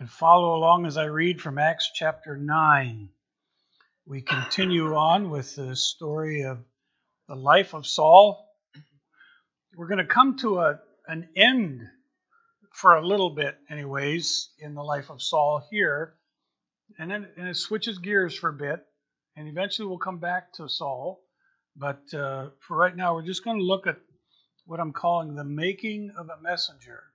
and 0.00 0.10
follow 0.10 0.56
along 0.56 0.86
as 0.86 0.96
I 0.96 1.04
read 1.04 1.42
from 1.42 1.58
Acts 1.58 1.90
chapter 1.94 2.34
9. 2.34 3.10
We 4.06 4.22
continue 4.22 4.94
on 4.94 5.28
with 5.28 5.54
the 5.54 5.76
story 5.76 6.44
of 6.44 6.64
the 7.28 7.34
life 7.34 7.74
of 7.74 7.86
Saul. 7.86 8.48
We're 9.76 9.88
going 9.88 9.98
to 9.98 10.06
come 10.06 10.38
to 10.38 10.60
a, 10.60 10.80
an 11.06 11.28
end 11.36 11.82
for 12.72 12.96
a 12.96 13.06
little 13.06 13.28
bit, 13.28 13.58
anyways, 13.68 14.48
in 14.58 14.74
the 14.74 14.82
life 14.82 15.10
of 15.10 15.20
Saul 15.20 15.62
here. 15.70 16.14
And 16.98 17.10
then 17.10 17.28
and 17.36 17.46
it 17.46 17.56
switches 17.56 17.98
gears 17.98 18.34
for 18.34 18.48
a 18.48 18.54
bit, 18.54 18.80
and 19.36 19.48
eventually 19.48 19.86
we'll 19.86 19.98
come 19.98 20.18
back 20.18 20.54
to 20.54 20.66
Saul. 20.66 21.20
But 21.76 22.02
uh, 22.14 22.48
for 22.66 22.74
right 22.74 22.96
now, 22.96 23.14
we're 23.14 23.26
just 23.26 23.44
going 23.44 23.58
to 23.58 23.64
look 23.64 23.86
at 23.86 23.98
what 24.64 24.80
I'm 24.80 24.92
calling 24.92 25.34
the 25.34 25.44
making 25.44 26.10
of 26.16 26.30
a 26.30 26.40
messenger 26.40 27.09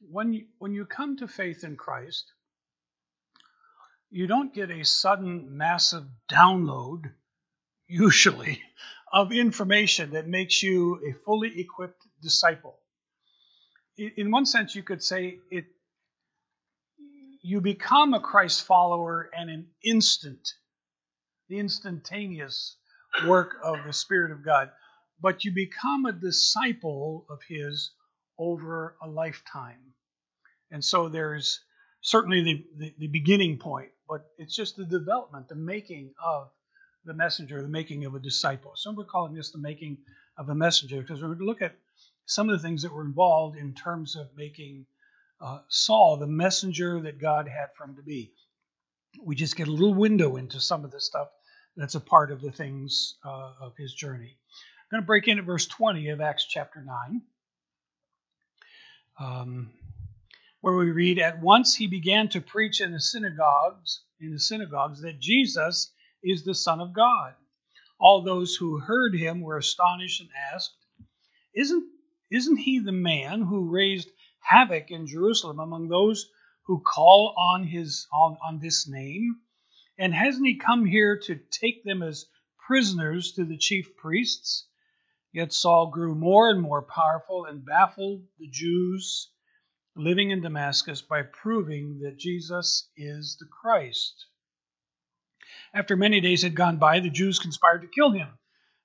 when 0.00 0.32
you, 0.32 0.46
when 0.58 0.72
you 0.72 0.86
come 0.86 1.16
to 1.18 1.28
faith 1.28 1.64
in 1.64 1.76
Christ, 1.76 2.32
you 4.10 4.26
don't 4.26 4.54
get 4.54 4.70
a 4.70 4.84
sudden 4.84 5.56
massive 5.56 6.04
download, 6.30 7.12
usually, 7.88 8.62
of 9.12 9.32
information 9.32 10.12
that 10.12 10.26
makes 10.26 10.62
you 10.62 11.00
a 11.08 11.12
fully 11.24 11.60
equipped 11.60 12.02
disciple. 12.22 12.78
In 13.96 14.30
one 14.30 14.46
sense, 14.46 14.74
you 14.74 14.82
could 14.82 15.02
say 15.02 15.38
it 15.50 15.64
you 17.42 17.60
become 17.60 18.12
a 18.12 18.20
Christ 18.20 18.64
follower 18.64 19.30
and 19.32 19.48
an 19.48 19.68
instant, 19.84 20.48
the 21.48 21.60
instantaneous 21.60 22.76
work 23.24 23.58
of 23.62 23.84
the 23.86 23.92
Spirit 23.92 24.32
of 24.32 24.44
God. 24.44 24.70
But 25.20 25.44
you 25.44 25.52
become 25.52 26.06
a 26.06 26.12
disciple 26.12 27.24
of 27.30 27.38
His 27.48 27.92
over 28.38 28.96
a 29.02 29.08
lifetime. 29.08 29.94
And 30.70 30.84
so 30.84 31.08
there's 31.08 31.60
certainly 32.00 32.42
the, 32.42 32.64
the, 32.76 32.94
the, 32.98 33.06
beginning 33.08 33.58
point, 33.58 33.90
but 34.08 34.26
it's 34.38 34.54
just 34.54 34.76
the 34.76 34.84
development, 34.84 35.48
the 35.48 35.54
making 35.54 36.12
of 36.24 36.50
the 37.04 37.14
messenger, 37.14 37.62
the 37.62 37.68
making 37.68 38.04
of 38.04 38.14
a 38.14 38.20
disciple. 38.20 38.72
Some 38.76 38.96
we're 38.96 39.04
calling 39.04 39.34
this 39.34 39.50
the 39.50 39.58
making 39.58 39.98
of 40.36 40.48
a 40.48 40.54
messenger 40.54 41.00
because 41.00 41.20
we're 41.22 41.28
going 41.28 41.38
to 41.38 41.44
look 41.44 41.62
at 41.62 41.76
some 42.26 42.48
of 42.48 42.60
the 42.60 42.66
things 42.66 42.82
that 42.82 42.92
were 42.92 43.04
involved 43.04 43.56
in 43.56 43.74
terms 43.74 44.16
of 44.16 44.28
making 44.36 44.86
uh, 45.40 45.60
Saul 45.68 46.16
the 46.16 46.26
messenger 46.26 47.00
that 47.00 47.20
God 47.20 47.48
had 47.48 47.68
for 47.76 47.84
him 47.84 47.96
to 47.96 48.02
be. 48.02 48.32
We 49.22 49.34
just 49.34 49.56
get 49.56 49.68
a 49.68 49.72
little 49.72 49.94
window 49.94 50.36
into 50.36 50.60
some 50.60 50.84
of 50.84 50.90
the 50.90 51.00
stuff 51.00 51.28
that's 51.76 51.94
a 51.94 52.00
part 52.00 52.30
of 52.32 52.40
the 52.40 52.50
things 52.50 53.16
uh, 53.24 53.52
of 53.60 53.76
his 53.76 53.94
journey. 53.94 54.36
I'm 54.36 54.96
going 54.96 55.02
to 55.02 55.06
break 55.06 55.28
in 55.28 55.38
at 55.38 55.44
verse 55.44 55.66
20 55.66 56.08
of 56.10 56.20
Acts 56.20 56.46
chapter 56.46 56.82
9 56.82 57.22
um, 59.18 59.70
where 60.60 60.76
we 60.76 60.90
read, 60.90 61.18
At 61.18 61.40
once 61.40 61.74
he 61.74 61.86
began 61.86 62.28
to 62.30 62.40
preach 62.40 62.80
in 62.80 62.92
the 62.92 63.00
synagogues, 63.00 64.02
in 64.20 64.32
the 64.32 64.38
synagogues, 64.38 65.02
that 65.02 65.20
Jesus 65.20 65.92
is 66.22 66.44
the 66.44 66.54
Son 66.54 66.80
of 66.80 66.92
God. 66.92 67.34
All 67.98 68.22
those 68.22 68.54
who 68.56 68.78
heard 68.78 69.14
him 69.14 69.40
were 69.40 69.56
astonished 69.56 70.20
and 70.20 70.30
asked, 70.52 70.74
Isn't, 71.54 71.84
isn't 72.30 72.56
he 72.58 72.78
the 72.78 72.92
man 72.92 73.42
who 73.42 73.70
raised 73.70 74.10
havoc 74.40 74.90
in 74.90 75.06
Jerusalem 75.06 75.60
among 75.60 75.88
those 75.88 76.28
who 76.66 76.80
call 76.80 77.34
on 77.38 77.64
his 77.64 78.06
on, 78.12 78.36
on 78.44 78.58
this 78.58 78.88
name? 78.88 79.36
And 79.98 80.12
hasn't 80.12 80.46
he 80.46 80.56
come 80.56 80.84
here 80.84 81.18
to 81.24 81.40
take 81.50 81.84
them 81.84 82.02
as 82.02 82.26
prisoners 82.66 83.32
to 83.32 83.44
the 83.44 83.56
chief 83.56 83.96
priests? 83.96 84.66
Yet 85.36 85.52
Saul 85.52 85.88
grew 85.88 86.14
more 86.14 86.48
and 86.48 86.62
more 86.62 86.80
powerful 86.80 87.44
and 87.44 87.62
baffled 87.62 88.26
the 88.38 88.48
Jews 88.48 89.30
living 89.94 90.30
in 90.30 90.40
Damascus 90.40 91.02
by 91.02 91.24
proving 91.24 91.98
that 91.98 92.16
Jesus 92.16 92.88
is 92.96 93.36
the 93.38 93.44
Christ. 93.44 94.28
After 95.74 95.94
many 95.94 96.22
days 96.22 96.40
had 96.40 96.54
gone 96.54 96.78
by, 96.78 97.00
the 97.00 97.10
Jews 97.10 97.38
conspired 97.38 97.82
to 97.82 97.86
kill 97.86 98.12
him, 98.12 98.28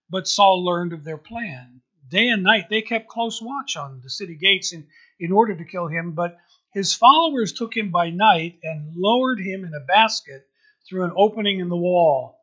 but 0.09 0.27
Saul 0.27 0.65
learned 0.65 0.91
of 0.91 1.05
their 1.05 1.17
plan. 1.17 1.83
Day 2.09 2.27
and 2.27 2.43
night 2.43 2.67
they 2.69 2.81
kept 2.81 3.07
close 3.07 3.41
watch 3.41 3.77
on 3.77 4.01
the 4.01 4.09
city 4.09 4.35
gates 4.35 4.73
in, 4.73 4.89
in 5.21 5.31
order 5.31 5.55
to 5.55 5.63
kill 5.63 5.87
him, 5.87 6.11
but 6.11 6.37
his 6.73 6.93
followers 6.93 7.53
took 7.53 7.77
him 7.77 7.91
by 7.91 8.09
night 8.09 8.59
and 8.61 8.93
lowered 8.97 9.39
him 9.39 9.63
in 9.63 9.73
a 9.73 9.85
basket 9.85 10.45
through 10.85 11.05
an 11.05 11.13
opening 11.15 11.61
in 11.61 11.69
the 11.69 11.77
wall. 11.77 12.37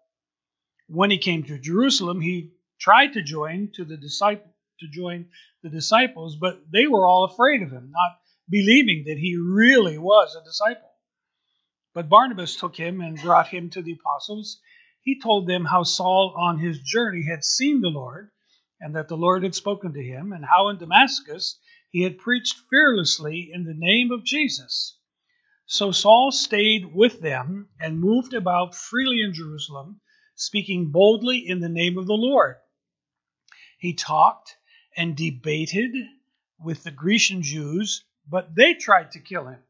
When 0.87 1.11
he 1.11 1.19
came 1.19 1.43
to 1.43 1.59
Jerusalem, 1.59 2.23
he 2.23 2.55
tried 2.79 3.15
to 3.15 3.23
join 3.23 3.71
to 3.75 3.85
the 3.85 3.97
disciple 3.97 4.55
to 4.81 4.89
join 4.89 5.27
the 5.63 5.69
disciples, 5.69 6.37
but 6.37 6.61
they 6.73 6.87
were 6.87 7.07
all 7.07 7.25
afraid 7.25 7.63
of 7.63 7.73
him, 7.73 7.91
not 7.91 8.19
believing 8.49 9.05
that 9.07 9.19
he 9.19 9.37
really 9.37 9.99
was 9.99 10.37
a 10.37 10.45
disciple. 10.45 10.91
But 11.95 12.09
Barnabas 12.09 12.57
took 12.57 12.77
him 12.77 13.01
and 13.01 13.21
brought 13.21 13.49
him 13.49 13.71
to 13.71 13.83
the 13.83 13.93
apostles. 13.93 14.61
He 15.03 15.21
told 15.21 15.49
them 15.49 15.65
how 15.65 15.83
Saul 15.83 16.35
on 16.39 16.59
his 16.59 16.81
journey 16.81 17.25
had 17.29 17.45
seen 17.45 17.81
the 17.81 17.89
Lord, 17.89 18.31
and 18.81 18.95
that 18.95 19.09
the 19.09 19.17
Lord 19.17 19.43
had 19.43 19.55
spoken 19.55 19.93
to 19.95 20.03
him, 20.03 20.33
and 20.33 20.45
how 20.45 20.69
in 20.69 20.79
Damascus 20.79 21.59
he 21.91 22.03
had 22.03 22.19
preached 22.19 22.63
fearlessly 22.71 23.51
in 23.53 23.65
the 23.65 23.75
name 23.75 24.13
of 24.13 24.25
Jesus. 24.25 24.97
So 25.67 25.91
Saul 25.91 26.31
stayed 26.31 26.95
with 26.95 27.21
them 27.21 27.69
and 27.81 28.01
moved 28.01 28.33
about 28.33 28.75
freely 28.75 29.23
in 29.23 29.35
Jerusalem, 29.35 30.01
speaking 30.37 30.93
boldly 30.93 31.39
in 31.47 31.61
the 31.61 31.69
name 31.69 31.99
of 31.99 32.07
the 32.07 32.15
Lord. 32.15 32.57
He 33.79 33.95
talked 33.95 34.57
and 34.97 35.17
debated 35.17 35.95
with 36.61 36.83
the 36.83 36.91
Grecian 36.91 37.43
Jews, 37.43 38.05
but 38.29 38.55
they 38.55 38.75
tried 38.75 39.13
to 39.13 39.21
kill 39.21 39.47
him. 39.47 39.63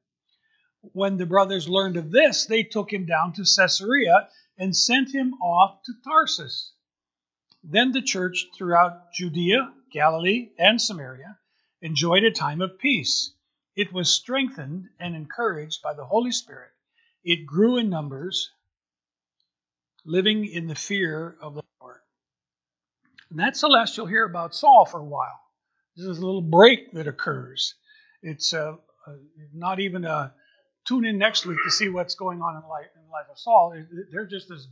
When 0.81 1.17
the 1.17 1.27
brothers 1.27 1.69
learned 1.69 1.97
of 1.97 2.11
this, 2.11 2.47
they 2.47 2.63
took 2.63 2.93
him 2.93 3.05
down 3.05 3.35
to 3.35 3.45
Caesarea 3.45 4.29
and 4.57 4.75
sent 4.75 5.15
him 5.15 5.35
off 5.35 5.83
to 5.85 5.93
Tarsus. 6.03 6.73
Then 7.63 7.93
the 7.93 8.03
church 8.03 8.47
throughout 8.57 9.13
Judea, 9.13 9.75
Galilee, 9.93 10.51
and 10.59 10.81
Samaria 10.81 11.39
enjoyed 11.83 12.25
a 12.25 12.31
time 12.31 12.63
of 12.63 12.79
peace. 12.79 13.33
It 13.77 13.93
was 13.93 14.09
strengthened 14.09 14.89
and 14.99 15.15
encouraged 15.15 15.83
by 15.83 15.95
the 15.95 16.05
Holy 16.05 16.33
Spirit. 16.33 16.71
It 17.23 17.47
grew 17.47 17.77
in 17.77 17.91
numbers, 17.91 18.51
living 20.05 20.47
in 20.47 20.67
the 20.67 20.75
fear 20.75 21.37
of 21.41 21.55
the. 21.55 21.63
And 23.31 23.39
that's 23.39 23.61
the 23.61 23.69
last 23.69 23.97
you'll 23.97 24.07
hear 24.07 24.25
about 24.25 24.55
Saul 24.55 24.87
for 24.87 25.01
a 25.01 25.05
while. 25.05 25.41
This 25.97 26.07
is 26.07 26.19
a 26.19 26.25
little 26.25 26.43
break 26.43 26.93
that 26.93 27.07
occurs. 27.07 27.75
It's 28.23 28.53
uh, 28.55 28.77
uh, 29.07 29.13
not 29.53 29.81
even 29.81 30.05
a 30.05 30.33
tune 30.87 31.05
in 31.05 31.19
next 31.19 31.45
week 31.45 31.59
to 31.65 31.71
see 31.71 31.89
what's 31.89 32.15
going 32.15 32.41
on 32.41 32.57
in 32.57 32.69
life 32.69 32.87
in 32.97 33.03
the 33.03 33.11
life 33.11 33.27
of 33.31 33.39
Saul. 33.39 33.75
There's 34.11 34.31
just 34.31 34.49
this 34.49 34.67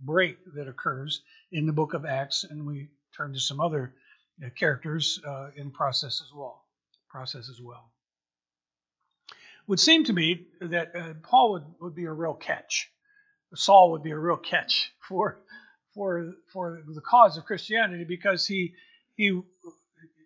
break 0.00 0.38
that 0.54 0.68
occurs 0.68 1.22
in 1.52 1.66
the 1.66 1.72
book 1.72 1.92
of 1.92 2.06
Acts, 2.06 2.44
and 2.44 2.66
we 2.66 2.88
turn 3.16 3.34
to 3.34 3.40
some 3.40 3.60
other 3.60 3.94
uh, 4.44 4.48
characters 4.58 5.20
uh, 5.26 5.50
in 5.56 5.70
process 5.70 6.22
as 6.22 6.32
well. 6.34 6.64
Process 7.08 7.50
as 7.50 7.60
well. 7.60 7.90
Would 9.66 9.80
seem 9.80 10.04
to 10.04 10.12
me 10.12 10.46
that 10.60 10.96
uh, 10.96 11.14
Paul 11.22 11.52
would, 11.52 11.64
would 11.80 11.94
be 11.94 12.04
a 12.06 12.12
real 12.12 12.34
catch. 12.34 12.90
Saul 13.54 13.92
would 13.92 14.02
be 14.02 14.12
a 14.12 14.18
real 14.18 14.36
catch 14.36 14.90
for 15.08 15.38
for 15.94 16.32
for 16.52 16.82
the 16.86 17.00
cause 17.00 17.36
of 17.36 17.44
Christianity 17.44 18.04
because 18.04 18.46
he 18.46 18.74
he 19.16 19.40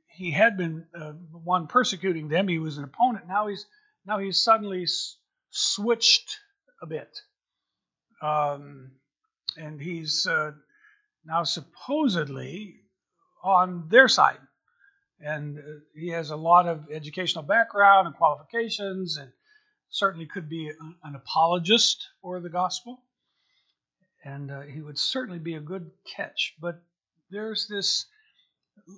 he 0.09 0.31
had 0.31 0.57
been 0.57 0.87
uh, 0.99 1.13
one 1.33 1.67
persecuting 1.67 2.29
them. 2.29 2.49
He 2.49 2.59
was 2.59 2.79
an 2.79 2.85
opponent. 2.85 3.27
Now 3.27 3.49
he's 3.49 3.67
now 4.07 4.19
he's 4.19 4.43
suddenly 4.43 4.85
s- 4.85 5.17
switched 5.51 6.39
a 6.83 6.87
bit, 6.87 7.19
um, 8.23 8.93
and 9.57 9.81
he's 9.81 10.27
uh, 10.27 10.53
now 11.25 11.45
supposedly 11.45 12.77
on 13.43 13.89
their 13.89 14.09
side, 14.09 14.39
and 15.21 15.59
uh, 15.59 15.63
he 15.95 16.09
has 16.11 16.31
a 16.31 16.37
lot 16.37 16.69
of 16.69 16.87
educational 16.93 17.45
background 17.45 18.07
and 18.07 18.17
qualifications, 18.17 19.17
and 19.17 19.31
certainly 19.91 20.27
could 20.27 20.49
be 20.49 20.71
an 21.05 21.15
apologist 21.15 22.09
for 22.23 22.41
the 22.41 22.51
gospel 22.51 23.03
and 24.25 24.51
uh, 24.51 24.63
he 24.63 24.81
would 24.81 24.99
certainly 24.99 25.39
be 25.39 25.55
a 25.55 25.61
good 25.61 25.91
catch. 26.17 26.55
But 26.61 26.83
there's 27.31 27.69
this 27.69 28.07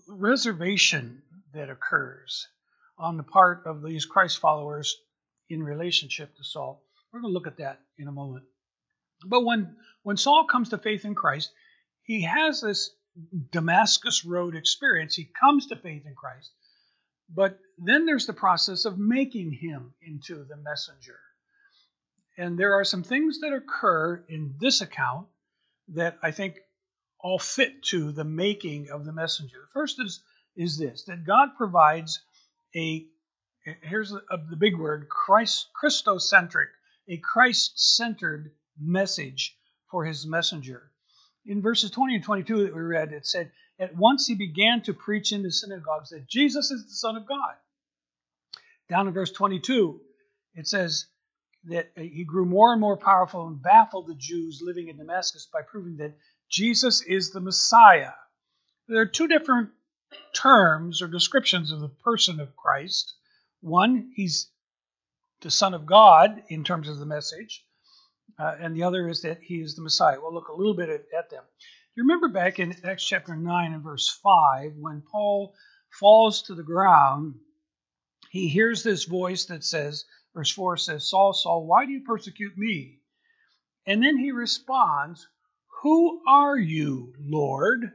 reservation 0.08 1.23
that 1.52 1.69
occurs 1.69 2.46
on 2.99 3.17
the 3.17 3.23
part 3.23 3.64
of 3.67 3.82
these 3.82 4.06
Christ 4.06 4.38
followers 4.38 4.96
in 5.50 5.62
relationship 5.62 6.34
to 6.37 6.44
Saul. 6.44 6.82
We're 7.12 7.20
going 7.20 7.32
to 7.32 7.34
look 7.34 7.46
at 7.46 7.58
that 7.58 7.81
in 7.99 8.08
a 8.08 8.12
moment. 8.12 8.44
But 9.25 9.44
when, 9.44 9.76
when 10.02 10.17
Saul 10.17 10.46
comes 10.46 10.70
to 10.70 10.78
faith 10.78 11.05
in 11.05 11.14
Christ, 11.14 11.50
he 12.02 12.23
has 12.23 12.61
this 12.61 12.90
Damascus 13.50 14.25
Road 14.25 14.55
experience. 14.55 15.14
He 15.14 15.25
comes 15.25 15.67
to 15.67 15.76
faith 15.76 16.06
in 16.06 16.14
Christ. 16.14 16.50
But 17.34 17.58
then 17.78 18.06
there's 18.06 18.26
the 18.26 18.32
process 18.32 18.84
of 18.84 18.99
making 18.99 19.52
him 19.52 19.94
into 20.00 20.44
the 20.44 20.56
messenger. 20.56 21.19
And 22.38 22.59
there 22.59 22.75
are 22.75 22.85
some 22.85 23.03
things 23.03 23.41
that 23.41 23.53
occur 23.53 24.25
in 24.29 24.56
this 24.61 24.81
account 24.81 25.27
that 25.88 26.19
I 26.23 26.33
think 26.33 26.59
all 27.19 27.38
fit 27.38 27.83
to 27.85 28.12
the 28.12 28.25
making 28.25 28.91
of 28.91 29.05
the 29.05 29.12
messenger. 29.12 29.56
The 29.62 29.73
first 29.73 30.00
is, 30.00 30.23
is 30.55 30.79
this 30.79 31.05
that 31.05 31.25
God 31.27 31.50
provides 31.56 32.21
a, 32.75 33.06
here's 33.83 34.12
a, 34.12 34.21
a, 34.31 34.38
the 34.50 34.56
big 34.56 34.79
word 34.79 35.09
Christ, 35.09 35.69
Christocentric, 35.83 36.69
a 37.09 37.17
Christ 37.17 37.73
centered 37.97 38.53
message 38.79 39.56
for 39.91 40.05
his 40.05 40.27
messenger. 40.27 40.91
In 41.47 41.62
verses 41.62 41.91
20 41.91 42.17
and 42.17 42.25
22 42.25 42.65
that 42.65 42.75
we 42.75 42.83
read, 42.83 43.12
it 43.12 43.27
said, 43.27 43.53
At 43.79 43.97
once 43.97 44.27
he 44.27 44.35
began 44.35 44.83
to 44.83 44.93
preach 44.93 45.33
in 45.33 45.43
the 45.43 45.53
synagogues 45.53 46.11
that 46.11 46.29
Jesus 46.29 46.71
is 46.71 46.85
the 46.85 46.94
Son 46.94 47.17
of 47.17 47.27
God. 47.27 47.55
Down 48.88 49.09
in 49.09 49.15
verse 49.15 49.33
22, 49.33 50.00
it 50.55 50.67
says 50.67 51.06
that 51.68 51.90
he 51.96 52.24
grew 52.24 52.44
more 52.44 52.72
and 52.72 52.80
more 52.80 52.96
powerful 52.96 53.46
and 53.46 53.62
baffled 53.62 54.06
the 54.06 54.14
Jews 54.14 54.60
living 54.62 54.88
in 54.88 54.96
Damascus 54.96 55.48
by 55.52 55.62
proving 55.62 55.96
that 55.96 56.16
Jesus 56.50 57.02
is 57.02 57.30
the 57.30 57.40
Messiah. 57.40 58.12
There 58.88 59.00
are 59.00 59.06
two 59.06 59.28
different 59.28 59.70
terms 60.32 61.02
or 61.02 61.08
descriptions 61.08 61.72
of 61.72 61.80
the 61.80 61.88
person 61.88 62.40
of 62.40 62.56
Christ. 62.56 63.14
One, 63.60 64.12
he's 64.14 64.50
the 65.40 65.50
Son 65.50 65.74
of 65.74 65.86
God 65.86 66.42
in 66.48 66.64
terms 66.64 66.88
of 66.88 66.98
the 66.98 67.06
message, 67.06 67.64
uh, 68.38 68.54
and 68.60 68.74
the 68.74 68.84
other 68.84 69.08
is 69.08 69.22
that 69.22 69.42
he 69.42 69.56
is 69.56 69.74
the 69.74 69.82
Messiah. 69.82 70.18
We'll 70.20 70.34
look 70.34 70.48
a 70.48 70.56
little 70.56 70.74
bit 70.74 70.88
at, 70.88 71.04
at 71.16 71.30
them. 71.30 71.42
You 71.94 72.04
remember 72.04 72.28
back 72.28 72.58
in 72.58 72.74
Acts 72.84 73.06
chapter 73.06 73.34
9 73.34 73.72
and 73.72 73.82
verse 73.82 74.08
5, 74.22 74.72
when 74.78 75.02
Paul 75.10 75.54
falls 75.98 76.42
to 76.42 76.54
the 76.54 76.62
ground, 76.62 77.34
he 78.30 78.48
hears 78.48 78.82
this 78.82 79.04
voice 79.04 79.46
that 79.46 79.64
says, 79.64 80.04
verse 80.37 80.53
4 80.53 80.77
says, 80.77 81.09
Saul, 81.09 81.33
Saul, 81.33 81.67
why 81.67 81.87
do 81.87 81.93
you 81.93 82.03
persecute 82.05 82.59
me? 82.59 82.99
And 83.87 84.03
then 84.03 84.19
he 84.19 84.33
responds, 84.33 85.27
Who 85.83 86.21
are 86.29 86.59
you, 86.59 87.15
Lord? 87.19 87.91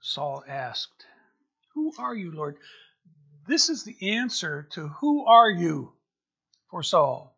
Saul 0.00 0.42
asked. 0.48 1.06
Who 1.74 1.92
are 1.98 2.14
you, 2.14 2.32
Lord? 2.32 2.56
This 3.46 3.68
is 3.68 3.84
the 3.84 4.16
answer 4.16 4.68
to 4.72 4.88
who 4.88 5.24
are 5.24 5.48
you 5.48 5.92
for 6.68 6.82
Saul. 6.82 7.36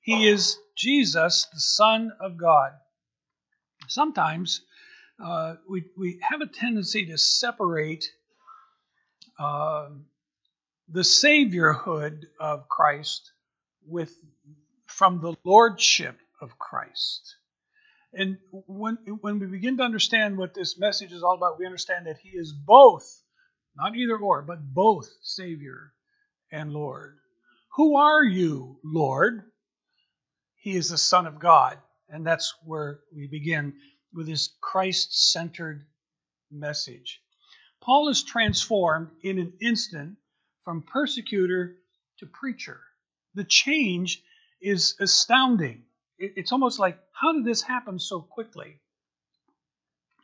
He 0.00 0.26
is 0.26 0.56
Jesus, 0.74 1.46
the 1.52 1.60
Son 1.60 2.12
of 2.18 2.38
God. 2.38 2.72
Sometimes 3.88 4.62
uh, 5.22 5.56
we, 5.68 5.84
we 5.98 6.18
have 6.22 6.40
a 6.40 6.46
tendency 6.46 7.06
to 7.06 7.18
separate 7.18 8.06
uh, 9.38 9.88
the 10.88 11.00
saviorhood 11.00 12.24
of 12.38 12.68
Christ 12.68 13.32
with 13.86 14.14
from 14.86 15.20
the 15.20 15.34
lordship 15.44 16.18
of 16.40 16.58
Christ. 16.58 17.36
And 18.12 18.38
when, 18.50 18.96
when 19.20 19.40
we 19.40 19.46
begin 19.46 19.78
to 19.78 19.82
understand 19.82 20.38
what 20.38 20.54
this 20.54 20.78
message 20.78 21.12
is 21.12 21.22
all 21.22 21.34
about, 21.34 21.58
we 21.58 21.66
understand 21.66 22.06
that 22.06 22.18
He 22.18 22.30
is 22.30 22.52
both, 22.52 23.04
not 23.76 23.96
either 23.96 24.16
or, 24.16 24.42
but 24.42 24.62
both 24.62 25.08
Savior 25.22 25.92
and 26.52 26.72
Lord. 26.72 27.16
Who 27.76 27.96
are 27.96 28.22
you, 28.22 28.78
Lord? 28.84 29.42
He 30.54 30.76
is 30.76 30.90
the 30.90 30.98
Son 30.98 31.26
of 31.26 31.40
God. 31.40 31.78
And 32.08 32.24
that's 32.24 32.54
where 32.64 33.00
we 33.14 33.26
begin 33.26 33.74
with 34.12 34.28
his 34.28 34.54
Christ 34.60 35.32
centered 35.32 35.84
message. 36.50 37.20
Paul 37.82 38.08
is 38.08 38.22
transformed 38.22 39.10
in 39.22 39.38
an 39.38 39.54
instant 39.60 40.16
from 40.64 40.82
persecutor 40.82 41.76
to 42.18 42.26
preacher. 42.26 42.80
The 43.34 43.44
change 43.44 44.22
is 44.60 44.94
astounding 45.00 45.84
it's 46.18 46.52
almost 46.52 46.78
like, 46.78 46.98
how 47.12 47.32
did 47.32 47.44
this 47.44 47.62
happen 47.62 47.98
so 47.98 48.20
quickly? 48.20 48.80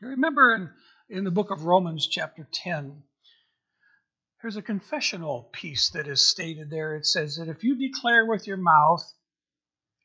You 0.00 0.08
remember 0.08 0.54
in, 0.54 0.70
in 1.08 1.24
the 1.24 1.30
book 1.30 1.50
of 1.50 1.64
Romans, 1.64 2.06
chapter 2.06 2.46
10, 2.50 3.02
there's 4.40 4.56
a 4.56 4.62
confessional 4.62 5.50
piece 5.52 5.90
that 5.90 6.08
is 6.08 6.26
stated 6.26 6.70
there. 6.70 6.96
It 6.96 7.06
says 7.06 7.36
that 7.36 7.48
if 7.48 7.64
you 7.64 7.76
declare 7.76 8.24
with 8.24 8.46
your 8.46 8.56
mouth, 8.56 9.02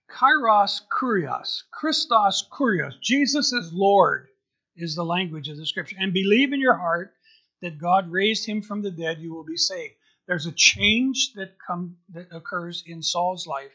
Kairos 0.10 0.82
Kurios, 0.92 1.64
Christos 1.72 2.48
Kurios, 2.52 3.00
Jesus 3.02 3.54
is 3.54 3.72
Lord, 3.72 4.28
is 4.76 4.96
the 4.96 5.06
language 5.06 5.48
of 5.48 5.58
the 5.58 5.66
scripture, 5.66 5.96
and 6.00 6.14
believe 6.14 6.52
in 6.52 6.60
your 6.60 6.78
heart 6.78 7.14
that 7.62 7.80
God 7.80 8.12
raised 8.12 8.46
him 8.46 8.62
from 8.62 8.82
the 8.82 8.92
dead, 8.92 9.20
you 9.20 9.34
will 9.34 9.46
be 9.46 9.58
saved. 9.58 9.96
There's 10.28 10.46
a 10.48 10.52
change 10.52 11.34
that 11.36 11.58
come 11.66 11.98
that 12.10 12.28
occurs 12.32 12.84
in 12.86 13.02
Saul's 13.02 13.46
life 13.46 13.72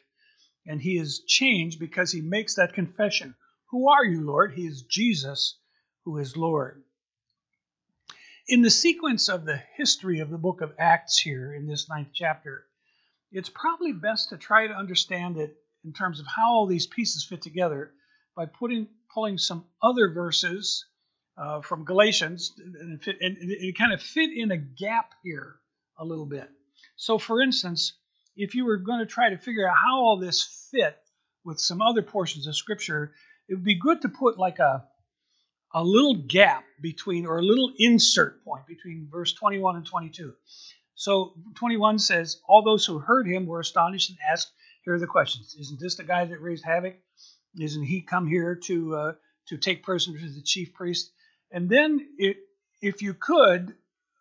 and 0.67 0.81
he 0.81 0.99
is 0.99 1.21
changed 1.27 1.79
because 1.79 2.13
he 2.13 2.21
makes 2.21 2.57
that 2.57 2.75
confession. 2.75 3.35
Who 3.71 3.89
are 3.89 4.05
you, 4.05 4.23
Lord? 4.23 4.53
He 4.53 4.67
is 4.67 4.83
Jesus 4.83 5.59
who 6.05 6.19
is 6.19 6.37
Lord. 6.37 6.83
In 8.49 8.63
the 8.63 8.71
sequence 8.71 9.29
of 9.29 9.45
the 9.45 9.61
history 9.77 10.21
of 10.21 10.31
the 10.31 10.39
book 10.39 10.61
of 10.61 10.75
Acts 10.79 11.19
here 11.19 11.55
in 11.55 11.67
this 11.67 11.89
ninth 11.89 12.09
chapter, 12.13 12.67
it's 13.31 13.49
probably 13.49 13.93
best 13.93 14.31
to 14.31 14.37
try 14.37 14.67
to 14.67 14.75
understand 14.75 15.37
it 15.37 15.57
in 15.85 15.93
terms 15.93 16.19
of 16.19 16.27
how 16.27 16.51
all 16.51 16.67
these 16.67 16.87
pieces 16.87 17.25
fit 17.25 17.43
together 17.43 17.93
by 18.37 18.47
putting 18.47 18.89
pulling 19.15 19.39
some 19.39 19.65
other 19.83 20.11
verses 20.11 20.85
uh, 21.37 21.61
from 21.63 21.85
Galatians 21.85 22.53
and, 22.59 23.03
fit, 23.03 23.17
and 23.21 23.37
it 23.41 23.77
kind 23.79 23.93
of 23.93 24.03
fit 24.03 24.31
in 24.37 24.51
a 24.51 24.57
gap 24.57 25.13
here 25.23 25.57
a 26.01 26.05
little 26.05 26.27
bit. 26.27 26.49
So, 26.97 27.19
for 27.19 27.41
instance, 27.41 27.93
if 28.37 28.55
you 28.55 28.65
were 28.65 28.79
going 28.79 29.01
to 29.01 29.07
try 29.07 29.31
to 29.31 29.39
figure 29.39 29.69
out 29.69 29.77
how 29.77 30.01
all 30.01 30.19
this 30.19 30.69
fit 30.73 30.97
with 31.45 31.61
some 31.61 31.81
other 31.81 32.03
portions 32.03 32.47
of 32.47 32.57
Scripture, 32.57 33.13
it 33.49 33.55
would 33.55 33.65
be 33.65 33.79
good 33.79 34.03
to 34.03 34.09
put 34.09 34.39
like 34.39 34.59
a 34.59 34.85
a 35.73 35.85
little 35.85 36.17
gap 36.17 36.65
between, 36.81 37.27
or 37.27 37.39
a 37.39 37.43
little 37.43 37.73
insert 37.79 38.45
point 38.45 38.67
between 38.67 39.09
verse 39.11 39.33
21 39.35 39.77
and 39.77 39.87
22. 39.87 40.35
So 40.95 41.35
21 41.55 41.99
says, 41.99 42.41
All 42.49 42.63
those 42.63 42.85
who 42.85 42.99
heard 42.99 43.27
him 43.27 43.47
were 43.47 43.61
astonished 43.61 44.11
and 44.11 44.19
asked, 44.31 44.51
Here 44.85 44.95
are 44.95 44.99
the 44.99 45.07
questions. 45.07 45.55
Isn't 45.59 45.81
this 45.81 45.97
the 45.97 46.05
guy 46.05 46.25
that 46.25 46.41
raised 46.41 46.65
havoc? 46.65 46.97
Isn't 47.59 47.85
he 47.85 48.01
come 48.03 48.27
here 48.27 48.57
to 48.65 48.97
uh, 48.97 49.13
to 49.49 49.59
take 49.59 49.83
prisoners 49.83 50.23
to 50.23 50.29
the 50.29 50.43
chief 50.43 50.75
priest? 50.75 51.13
And 51.51 51.69
then, 51.69 52.07
it, 52.19 52.37
if 52.81 53.03
you 53.03 53.15
could, 53.15 53.75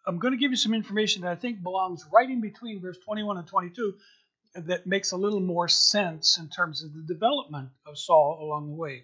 I'm 0.10 0.18
going 0.18 0.34
to 0.34 0.40
give 0.40 0.50
you 0.50 0.58
some 0.58 0.74
information 0.74 1.22
that 1.22 1.32
I 1.32 1.36
think 1.36 1.62
belongs 1.62 2.04
right 2.12 2.28
in 2.28 2.42
between 2.42 2.82
verse 2.82 2.98
21 3.06 3.38
and 3.38 3.48
22 3.48 3.94
that 4.56 4.88
makes 4.88 5.12
a 5.12 5.18
little 5.18 5.40
more 5.40 5.68
sense 5.68 6.40
in 6.40 6.50
terms 6.50 6.84
of 6.84 6.96
the 6.96 7.04
development 7.04 7.70
of 7.86 7.96
Saul 7.96 8.40
along 8.42 8.70
the 8.70 8.76
way. 8.76 9.04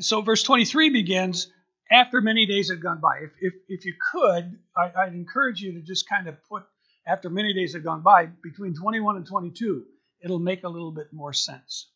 So, 0.00 0.20
verse 0.20 0.42
23 0.42 0.90
begins 0.90 1.46
after 1.92 2.20
many 2.20 2.46
days 2.46 2.70
had 2.70 2.82
gone 2.82 2.98
by. 3.00 3.18
If, 3.22 3.30
if, 3.40 3.54
if 3.68 3.84
you 3.84 3.94
could, 4.10 4.58
I, 4.76 4.90
I'd 5.02 5.14
encourage 5.14 5.60
you 5.60 5.74
to 5.74 5.80
just 5.80 6.08
kind 6.08 6.26
of 6.26 6.34
put 6.48 6.64
after 7.06 7.30
many 7.30 7.54
days 7.54 7.72
had 7.72 7.84
gone 7.84 8.02
by 8.02 8.26
between 8.26 8.74
21 8.74 9.14
and 9.14 9.26
22. 9.28 9.84
It'll 10.24 10.40
make 10.40 10.64
a 10.64 10.68
little 10.68 10.90
bit 10.90 11.12
more 11.12 11.32
sense. 11.32 11.88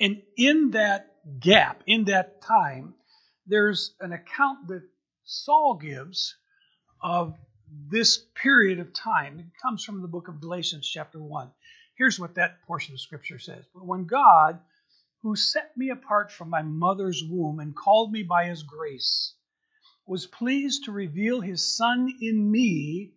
And 0.00 0.22
in 0.38 0.70
that 0.70 1.14
gap, 1.40 1.82
in 1.86 2.04
that 2.04 2.40
time, 2.40 2.94
there's 3.46 3.92
an 4.00 4.12
account 4.12 4.68
that 4.68 4.82
Saul 5.28 5.74
gives 5.74 6.36
of 7.02 7.36
this 7.90 8.16
period 8.36 8.78
of 8.78 8.92
time. 8.92 9.40
It 9.40 9.60
comes 9.60 9.82
from 9.82 10.00
the 10.00 10.06
book 10.06 10.28
of 10.28 10.40
Galatians, 10.40 10.88
chapter 10.88 11.20
1. 11.20 11.50
Here's 11.96 12.20
what 12.20 12.36
that 12.36 12.62
portion 12.62 12.94
of 12.94 13.00
scripture 13.00 13.40
says 13.40 13.64
But 13.74 13.84
when 13.84 14.04
God, 14.04 14.60
who 15.22 15.34
set 15.34 15.76
me 15.76 15.90
apart 15.90 16.30
from 16.30 16.48
my 16.48 16.62
mother's 16.62 17.24
womb 17.24 17.58
and 17.58 17.74
called 17.74 18.12
me 18.12 18.22
by 18.22 18.44
his 18.44 18.62
grace, 18.62 19.34
was 20.06 20.28
pleased 20.28 20.84
to 20.84 20.92
reveal 20.92 21.40
his 21.40 21.76
Son 21.76 22.08
in 22.20 22.48
me 22.48 23.12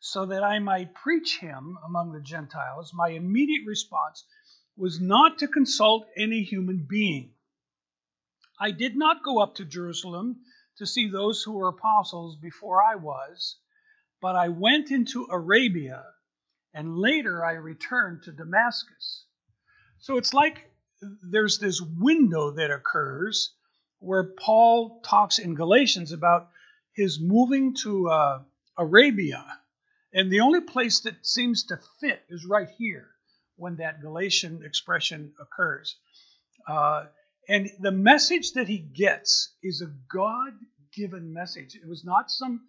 so 0.00 0.26
that 0.26 0.42
I 0.42 0.58
might 0.58 0.96
preach 0.96 1.38
him 1.38 1.78
among 1.84 2.10
the 2.10 2.20
Gentiles, 2.20 2.92
my 2.92 3.10
immediate 3.10 3.64
response 3.68 4.24
was 4.76 5.00
not 5.00 5.38
to 5.38 5.46
consult 5.46 6.08
any 6.16 6.42
human 6.42 6.84
being. 6.90 7.34
I 8.58 8.72
did 8.72 8.96
not 8.96 9.22
go 9.22 9.38
up 9.38 9.54
to 9.56 9.64
Jerusalem 9.64 10.40
to 10.78 10.86
see 10.86 11.08
those 11.08 11.42
who 11.42 11.52
were 11.52 11.68
apostles 11.68 12.36
before 12.36 12.82
I 12.82 12.96
was, 12.96 13.56
but 14.20 14.36
I 14.36 14.48
went 14.48 14.90
into 14.90 15.26
Arabia, 15.30 16.04
and 16.72 16.96
later 16.96 17.44
I 17.44 17.52
returned 17.52 18.22
to 18.24 18.32
Damascus. 18.32 19.24
So 19.98 20.16
it's 20.16 20.32
like 20.32 20.70
there's 21.22 21.58
this 21.58 21.80
window 21.80 22.52
that 22.52 22.70
occurs 22.70 23.54
where 23.98 24.24
Paul 24.24 25.00
talks 25.04 25.38
in 25.38 25.54
Galatians 25.54 26.12
about 26.12 26.48
his 26.94 27.20
moving 27.20 27.74
to 27.82 28.08
uh, 28.08 28.42
Arabia. 28.76 29.44
And 30.12 30.30
the 30.30 30.40
only 30.40 30.60
place 30.60 31.00
that 31.00 31.24
seems 31.24 31.64
to 31.64 31.78
fit 32.00 32.22
is 32.28 32.44
right 32.44 32.68
here 32.78 33.08
when 33.56 33.76
that 33.76 34.02
Galatian 34.02 34.62
expression 34.64 35.32
occurs. 35.40 35.96
Uh, 36.66 37.06
and 37.48 37.70
the 37.80 37.92
message 37.92 38.52
that 38.52 38.68
he 38.68 38.78
gets 38.78 39.52
is 39.62 39.82
a 39.82 39.92
God 40.14 40.52
given 40.94 41.32
message. 41.32 41.74
It 41.74 41.88
was 41.88 42.04
not 42.04 42.30
some 42.30 42.60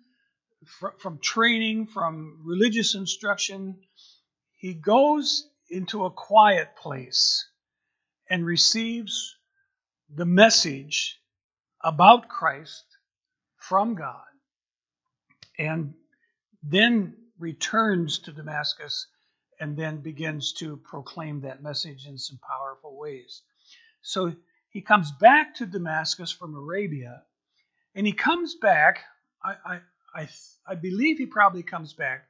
fr- 0.65 0.97
from 0.99 1.19
training, 1.19 1.87
from 1.87 2.41
religious 2.43 2.95
instruction. 2.95 3.79
He 4.57 4.73
goes 4.73 5.47
into 5.69 6.05
a 6.05 6.11
quiet 6.11 6.75
place 6.75 7.45
and 8.29 8.45
receives 8.45 9.35
the 10.13 10.25
message 10.25 11.19
about 11.83 12.29
Christ 12.29 12.85
from 13.57 13.95
God 13.95 14.23
and 15.57 15.93
then 16.63 17.15
returns 17.37 18.19
to 18.19 18.31
Damascus 18.31 19.07
and 19.59 19.77
then 19.77 20.01
begins 20.01 20.53
to 20.53 20.77
proclaim 20.77 21.41
that 21.41 21.61
message 21.61 22.05
in 22.07 22.17
some 22.17 22.39
powerful 22.47 22.97
ways. 22.97 23.41
So 24.01 24.33
he 24.73 24.81
comes 24.81 25.11
back 25.11 25.55
to 25.55 25.67
Damascus 25.67 26.31
from 26.31 26.55
Arabia, 26.55 27.21
and 27.93 28.07
he 28.07 28.13
comes 28.13 28.55
back. 28.55 29.03
I, 29.43 29.55
I, 29.63 29.79
I, 30.15 30.29
I 30.67 30.75
believe 30.75 31.19
he 31.19 31.27
probably 31.27 31.61
comes 31.61 31.93
back, 31.93 32.25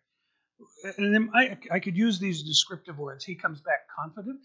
and 0.98 1.30
I, 1.34 1.58
I 1.72 1.80
could 1.80 1.96
use 1.96 2.20
these 2.20 2.44
descriptive 2.44 3.00
words. 3.00 3.24
He 3.24 3.36
comes 3.36 3.62
back 3.62 3.88
confident, 3.98 4.42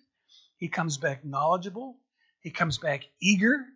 he 0.59 0.69
comes 0.69 0.97
back 0.97 1.25
knowledgeable, 1.25 1.97
he 2.41 2.51
comes 2.51 2.79
back 2.79 3.03
eager, 3.21 3.67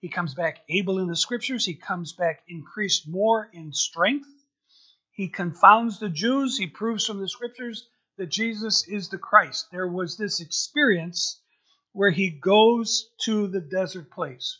he 0.00 0.08
comes 0.08 0.34
back 0.34 0.58
able 0.68 0.98
in 0.98 1.06
the 1.06 1.14
scriptures, 1.14 1.64
he 1.64 1.74
comes 1.74 2.12
back 2.12 2.40
increased 2.48 3.06
more 3.06 3.48
in 3.52 3.72
strength. 3.72 4.28
He 5.12 5.28
confounds 5.28 6.00
the 6.00 6.08
Jews, 6.08 6.58
he 6.58 6.66
proves 6.66 7.06
from 7.06 7.20
the 7.20 7.28
scriptures 7.28 7.86
that 8.18 8.30
Jesus 8.30 8.88
is 8.88 9.10
the 9.10 9.18
Christ. 9.18 9.66
There 9.70 9.86
was 9.86 10.16
this 10.16 10.40
experience 10.40 11.40
where 11.92 12.10
he 12.10 12.30
goes 12.30 13.10
to 13.22 13.46
the 13.48 13.60
desert 13.60 14.10
place. 14.10 14.58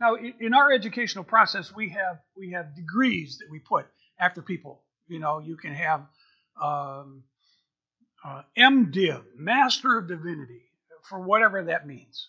Now, 0.00 0.14
in 0.14 0.54
our 0.54 0.72
educational 0.72 1.24
process, 1.24 1.74
we 1.74 1.90
have 1.90 2.20
we 2.36 2.52
have 2.52 2.76
degrees 2.76 3.38
that 3.38 3.50
we 3.50 3.58
put 3.58 3.86
after 4.18 4.42
people. 4.42 4.84
You 5.08 5.18
know, 5.18 5.40
you 5.40 5.56
can 5.56 5.74
have 5.74 6.06
um, 6.62 7.24
uh, 8.24 8.42
MDiv, 8.56 9.22
Master 9.36 9.98
of 9.98 10.06
Divinity, 10.06 10.62
for 11.08 11.20
whatever 11.20 11.64
that 11.64 11.86
means. 11.86 12.28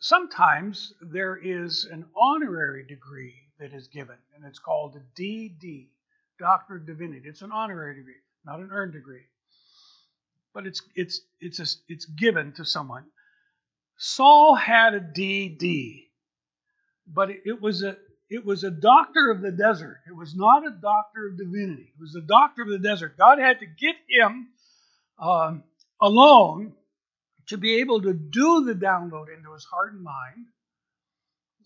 Sometimes 0.00 0.92
there 1.00 1.36
is 1.36 1.86
an 1.90 2.04
honorary 2.16 2.84
degree 2.84 3.34
that 3.60 3.72
is 3.72 3.88
given, 3.88 4.16
and 4.34 4.44
it's 4.44 4.58
called 4.58 4.96
a 4.96 5.20
DD, 5.20 5.88
Doctor 6.40 6.76
of 6.76 6.86
Divinity. 6.86 7.28
It's 7.28 7.42
an 7.42 7.52
honorary 7.52 7.94
degree 7.94 8.14
not 8.44 8.60
an 8.60 8.70
earned 8.72 8.92
degree. 8.92 9.22
But 10.54 10.66
it's 10.66 10.82
it's 10.94 11.20
it's 11.40 11.58
a, 11.58 11.66
it's 11.88 12.06
given 12.06 12.52
to 12.52 12.64
someone. 12.64 13.04
Saul 13.96 14.54
had 14.54 14.94
a 14.94 15.00
DD, 15.00 16.04
but 17.06 17.30
it, 17.30 17.60
was 17.60 17.82
a 17.82 17.96
it 18.30 18.44
was 18.44 18.64
a 18.64 18.70
doctor 18.70 19.30
of 19.30 19.40
the 19.40 19.52
desert. 19.52 20.00
It 20.08 20.16
was 20.16 20.34
not 20.34 20.66
a 20.66 20.70
doctor 20.70 21.28
of 21.28 21.38
divinity. 21.38 21.92
It 21.94 22.00
was 22.00 22.16
a 22.16 22.26
doctor 22.26 22.62
of 22.62 22.68
the 22.68 22.78
desert. 22.78 23.16
God 23.18 23.38
had 23.38 23.60
to 23.60 23.66
get 23.66 23.96
him 24.08 24.48
um, 25.18 25.64
alone 26.00 26.72
to 27.48 27.58
be 27.58 27.80
able 27.80 28.02
to 28.02 28.12
do 28.12 28.64
the 28.64 28.74
download 28.74 29.26
into 29.34 29.52
his 29.52 29.64
heart 29.64 29.92
and 29.92 30.02
mind 30.02 30.46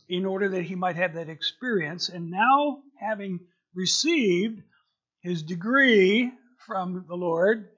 in 0.08 0.24
order 0.24 0.48
that 0.48 0.62
he 0.62 0.74
might 0.74 0.96
have 0.96 1.14
that 1.14 1.28
experience. 1.28 2.08
And 2.08 2.30
now, 2.30 2.78
having 2.98 3.40
received 3.74 4.62
his 5.20 5.42
degree 5.42 6.32
from 6.66 7.04
the 7.08 7.14
Lord. 7.14 7.68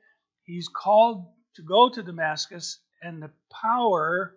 He's 0.51 0.69
called 0.69 1.27
to 1.57 1.63
go 1.63 1.89
to 1.89 2.03
Damascus, 2.03 2.79
and 3.03 3.23
the 3.23 3.31
power 3.51 4.35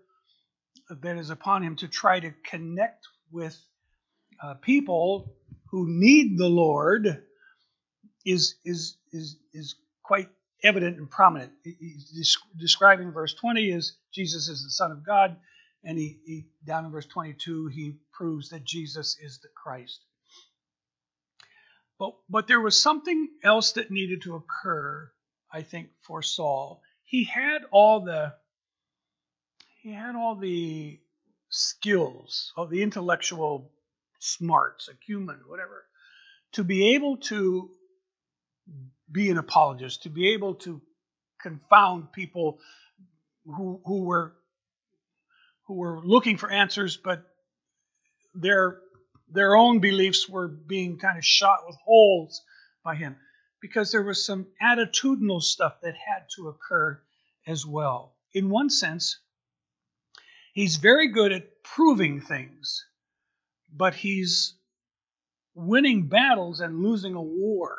that 0.89 1.17
is 1.17 1.29
upon 1.29 1.63
him 1.63 1.75
to 1.77 1.88
try 1.88 2.20
to 2.20 2.34
connect 2.46 3.08
with 3.32 3.58
uh, 4.41 4.55
people 4.55 5.36
who 5.72 5.86
need 5.88 6.38
the 6.38 6.48
Lord 6.48 7.24
is 8.25 8.55
is 8.63 8.98
is 9.12 9.38
is 9.53 9.75
quite 10.03 10.29
evident 10.63 10.98
and 10.98 11.10
prominent. 11.10 11.51
He's 11.63 12.38
describing 12.58 13.12
verse 13.12 13.34
20 13.34 13.72
as 13.74 13.93
Jesus 14.13 14.48
is 14.48 14.63
the 14.63 14.70
Son 14.70 14.91
of 14.91 15.05
God, 15.05 15.36
and 15.84 15.98
he, 15.98 16.20
he 16.25 16.46
down 16.65 16.86
in 16.86 16.91
verse 16.91 17.05
22 17.08 17.67
he 17.67 17.98
proves 18.12 18.50
that 18.50 18.63
Jesus 18.63 19.17
is 19.22 19.39
the 19.39 19.50
Christ. 19.55 20.00
But, 22.00 22.13
but 22.29 22.48
there 22.48 22.62
was 22.62 22.82
something 22.82 23.29
else 23.43 23.74
that 23.74 23.91
needed 23.91 24.24
to 24.24 24.36
occur, 24.36 25.12
I 25.53 25.62
think, 25.62 25.89
for 26.01 26.24
Saul. 26.24 26.81
He 27.03 27.24
had 27.25 27.62
all 27.72 28.01
the 28.01 28.33
he 29.81 29.91
had 29.91 30.15
all 30.15 30.36
the 30.36 31.00
skills, 31.50 32.51
all 32.57 32.65
the 32.65 32.81
intellectual 32.81 33.72
smarts, 34.19 34.88
acumen, 34.88 35.41
whatever, 35.45 35.86
to 36.53 36.63
be 36.63 36.95
able 36.95 37.17
to 37.17 37.69
be 39.12 39.29
an 39.29 39.38
apologist, 39.38 40.03
to 40.03 40.10
be 40.10 40.33
able 40.33 40.55
to 40.55 40.81
confound 41.39 42.12
people 42.12 42.60
who 43.45 43.79
who 43.86 44.03
were 44.05 44.33
who 45.67 45.75
were 45.75 46.01
looking 46.03 46.38
for 46.38 46.50
answers, 46.50 46.98
but 46.98 47.24
their 48.33 48.79
their 49.29 49.55
own 49.55 49.79
beliefs 49.79 50.27
were 50.27 50.48
being 50.48 50.98
kind 50.98 51.17
of 51.17 51.25
shot 51.25 51.60
with 51.67 51.75
holes 51.86 52.41
by 52.83 52.95
him 52.95 53.17
because 53.63 53.93
there 53.93 54.03
was 54.03 54.25
some 54.25 54.46
attitudinal 54.62 55.41
stuff 55.41 55.79
that 55.82 55.96
had 55.96 56.25
to 56.36 56.50
occur 56.50 57.01
as 57.48 57.65
well. 57.65 58.13
In 58.34 58.50
one 58.50 58.70
sense, 58.70 59.20
he's 60.51 60.75
very 60.75 61.08
good 61.08 61.32
at 61.32 61.63
proving 61.63 62.20
things, 62.20 62.86
but 63.74 63.96
he's 63.96 64.55
winning 65.55 66.10
battles 66.10 66.60
and 66.60 66.84
losing 66.84 67.15
a 67.15 67.22
war 67.22 67.77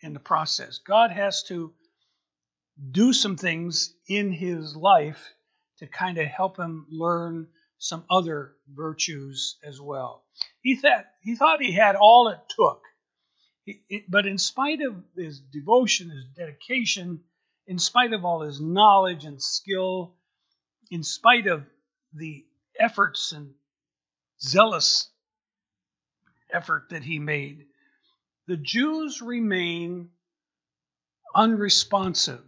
in 0.00 0.12
the 0.12 0.18
process. 0.18 0.78
God 0.78 1.12
has 1.12 1.44
to 1.44 1.72
do 2.90 3.12
some 3.12 3.36
things 3.36 3.94
in 4.08 4.32
his 4.32 4.74
life 4.74 5.22
to 5.78 5.86
kind 5.86 6.18
of 6.18 6.26
help 6.26 6.58
him 6.58 6.84
learn 6.90 7.46
some 7.78 8.02
other 8.10 8.56
virtues 8.74 9.56
as 9.62 9.80
well. 9.80 10.24
He 10.62 10.74
thought 10.74 11.04
he, 11.22 11.36
thought 11.36 11.62
he 11.62 11.70
had 11.70 11.94
all 11.94 12.26
it 12.26 12.40
took. 12.48 12.82
But 14.08 14.26
in 14.26 14.38
spite 14.38 14.80
of 14.82 14.94
his 15.16 15.40
devotion, 15.40 16.10
his 16.10 16.24
dedication, 16.36 17.20
in 17.66 17.78
spite 17.78 18.12
of 18.12 18.24
all 18.24 18.42
his 18.42 18.60
knowledge 18.60 19.24
and 19.24 19.42
skill, 19.42 20.14
in 20.90 21.02
spite 21.02 21.46
of 21.46 21.64
the 22.12 22.44
efforts 22.78 23.32
and 23.32 23.54
zealous 24.40 25.08
effort 26.52 26.90
that 26.90 27.02
he 27.02 27.18
made, 27.18 27.66
the 28.46 28.56
Jews 28.56 29.20
remain 29.20 30.10
unresponsive. 31.34 32.44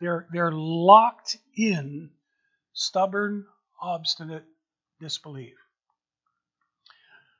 They're, 0.00 0.26
they're 0.32 0.52
locked 0.52 1.36
in 1.56 2.10
stubborn, 2.72 3.46
obstinate 3.80 4.44
disbelief. 5.00 5.54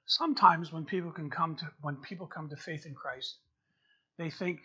Sometimes 0.06 0.72
when 0.72 0.84
people 0.84 1.10
can 1.10 1.30
come 1.30 1.56
to 1.56 1.66
when 1.82 1.96
people 1.96 2.26
come 2.26 2.48
to 2.48 2.56
faith 2.56 2.86
in 2.86 2.94
Christ, 2.94 3.36
they 4.18 4.30
think 4.30 4.60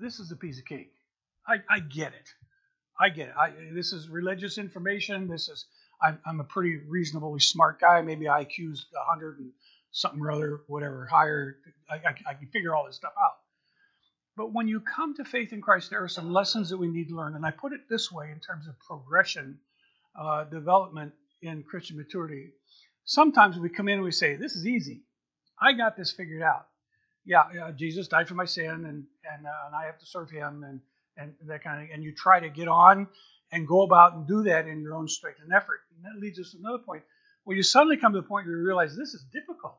this 0.00 0.18
is 0.18 0.32
a 0.32 0.36
piece 0.36 0.58
of 0.58 0.64
cake. 0.64 0.92
I, 1.46 1.56
I 1.70 1.80
get 1.80 2.12
it. 2.12 2.28
I 2.98 3.10
get 3.10 3.28
it. 3.28 3.34
I, 3.38 3.52
this 3.72 3.92
is 3.92 4.08
religious 4.08 4.58
information. 4.58 5.28
This 5.28 5.48
is 5.48 5.66
I'm, 6.02 6.18
I'm 6.26 6.40
a 6.40 6.44
pretty 6.44 6.78
reasonably 6.88 7.40
smart 7.40 7.80
guy. 7.80 8.00
Maybe 8.02 8.26
IQ's 8.26 8.86
100 8.92 9.38
and 9.38 9.52
something 9.90 10.20
or 10.20 10.30
other, 10.30 10.60
whatever, 10.66 11.06
higher. 11.06 11.56
I, 11.90 11.96
I, 11.96 12.14
I 12.30 12.34
can 12.34 12.48
figure 12.48 12.74
all 12.74 12.86
this 12.86 12.96
stuff 12.96 13.12
out. 13.18 13.36
But 14.36 14.52
when 14.52 14.68
you 14.68 14.80
come 14.80 15.14
to 15.16 15.24
faith 15.24 15.52
in 15.52 15.62
Christ, 15.62 15.88
there 15.88 16.02
are 16.02 16.08
some 16.08 16.30
lessons 16.30 16.68
that 16.70 16.76
we 16.76 16.88
need 16.88 17.08
to 17.08 17.16
learn. 17.16 17.34
And 17.34 17.46
I 17.46 17.50
put 17.50 17.72
it 17.72 17.88
this 17.88 18.12
way 18.12 18.30
in 18.30 18.40
terms 18.40 18.66
of 18.68 18.78
progression, 18.80 19.58
uh, 20.18 20.44
development 20.44 21.12
in 21.40 21.62
Christian 21.62 21.96
maturity. 21.96 22.50
Sometimes 23.06 23.56
we 23.56 23.68
come 23.68 23.88
in 23.88 23.94
and 23.94 24.02
we 24.02 24.10
say, 24.10 24.34
This 24.36 24.56
is 24.56 24.66
easy. 24.66 25.02
I 25.60 25.72
got 25.72 25.96
this 25.96 26.12
figured 26.12 26.42
out. 26.42 26.66
Yeah, 27.24 27.70
Jesus 27.74 28.08
died 28.08 28.28
for 28.28 28.34
my 28.34 28.44
sin, 28.44 28.66
and 28.66 28.84
and, 28.84 29.46
uh, 29.46 29.66
and 29.66 29.74
I 29.74 29.86
have 29.86 29.98
to 29.98 30.06
serve 30.06 30.30
Him, 30.30 30.64
and 30.64 30.80
and 31.16 31.32
that 31.48 31.62
kind 31.64 31.82
of. 31.82 31.88
And 31.94 32.04
you 32.04 32.12
try 32.12 32.40
to 32.40 32.48
get 32.48 32.68
on 32.68 33.08
and 33.52 33.66
go 33.66 33.82
about 33.82 34.14
and 34.14 34.26
do 34.26 34.42
that 34.42 34.66
in 34.66 34.82
your 34.82 34.94
own 34.94 35.08
strength 35.08 35.38
and 35.42 35.52
effort. 35.52 35.80
And 35.94 36.04
that 36.04 36.20
leads 36.20 36.38
us 36.40 36.50
to 36.50 36.58
another 36.58 36.82
point 36.84 37.04
where 37.44 37.56
you 37.56 37.62
suddenly 37.62 37.96
come 37.96 38.12
to 38.12 38.20
the 38.20 38.26
point 38.26 38.46
where 38.46 38.56
you 38.56 38.64
realize 38.64 38.96
this 38.96 39.14
is 39.14 39.24
difficult. 39.32 39.78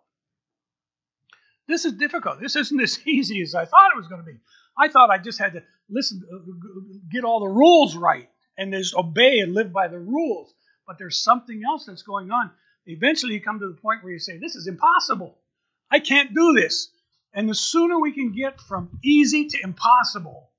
This 1.68 1.84
is 1.84 1.94
difficult. 1.94 2.40
This 2.40 2.56
isn't 2.56 2.80
as 2.88 3.00
easy 3.06 3.42
as 3.42 3.56
I 3.56 3.66
thought 3.66 3.92
it 3.94 3.98
was 3.98 4.08
going 4.08 4.22
to 4.22 4.26
be. 4.26 4.40
I 4.78 4.88
thought 4.88 5.10
I 5.10 5.18
just 5.18 5.38
had 5.38 5.54
to 5.54 5.64
listen, 5.90 6.22
uh, 6.34 6.98
get 7.12 7.26
all 7.26 7.42
the 7.42 7.50
rules 7.50 7.96
right, 7.96 8.30
and 8.58 8.72
just 8.72 8.96
obey 8.96 9.40
and 9.40 9.54
live 9.54 9.74
by 9.74 9.90
the 9.90 10.00
rules 10.00 10.54
but 10.88 10.98
there's 10.98 11.22
something 11.22 11.62
else 11.68 11.86
that's 11.86 12.02
going 12.02 12.32
on. 12.32 12.50
Eventually, 12.88 13.34
you 13.34 13.42
come 13.42 13.60
to 13.60 13.68
the 13.68 13.82
point 13.82 14.04
where 14.04 14.14
you 14.14 14.20
say, 14.20 14.38
This 14.38 14.56
is 14.56 14.68
impossible. 14.68 15.38
I 15.92 16.00
can't 16.00 16.34
do 16.34 16.54
this. 16.54 16.90
And 17.34 17.48
the 17.48 17.56
sooner 17.56 18.00
we 18.00 18.14
can 18.14 18.32
get 18.32 18.60
from 18.62 19.00
easy 19.04 19.48
to 19.50 19.62
impossible, 19.62 20.50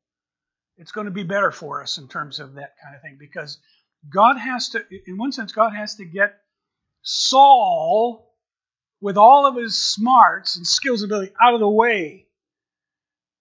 it's 0.77 0.93
going 0.93 1.07
to 1.07 1.11
be 1.11 1.25
better 1.25 1.51
for 1.51 1.83
us 1.83 1.99
in 1.99 2.09
terms 2.09 2.39
of 2.39 2.55
that 2.55 2.75
kind 2.83 2.95
of 2.95 3.03
thing 3.03 3.17
because 3.19 3.59
God 4.09 4.37
has 4.37 4.69
to, 4.71 4.85
in 5.07 5.19
one 5.19 5.33
sense, 5.33 5.53
God 5.53 5.71
has 5.75 5.97
to 5.97 6.05
get 6.05 6.35
Saul 7.03 8.33
with 9.01 9.17
all 9.17 9.47
of 9.47 9.57
his 9.57 9.77
smarts 9.77 10.57
and 10.57 10.67
skills 10.67 11.03
and 11.03 11.11
ability 11.11 11.33
out 11.41 11.55
of 11.55 11.61
the 11.61 11.69
way. 11.69 12.27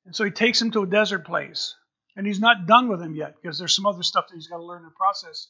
And 0.06 0.15
so 0.15 0.24
he 0.24 0.32
takes 0.32 0.62
him 0.62 0.72
to 0.72 0.84
a 0.84 0.88
desert 0.88 1.25
place. 1.25 1.75
And 2.15 2.25
he's 2.25 2.39
not 2.39 2.65
done 2.65 2.89
with 2.89 3.01
him 3.01 3.13
yet 3.13 3.36
because 3.39 3.60
there's 3.60 3.75
some 3.75 3.86
other 3.86 4.01
stuff 4.01 4.27
that 4.27 4.36
he's 4.36 4.48
got 4.48 4.58
to 4.58 4.63
learn 4.63 4.79
in 4.79 4.86
the 4.86 4.91
process. 4.91 5.50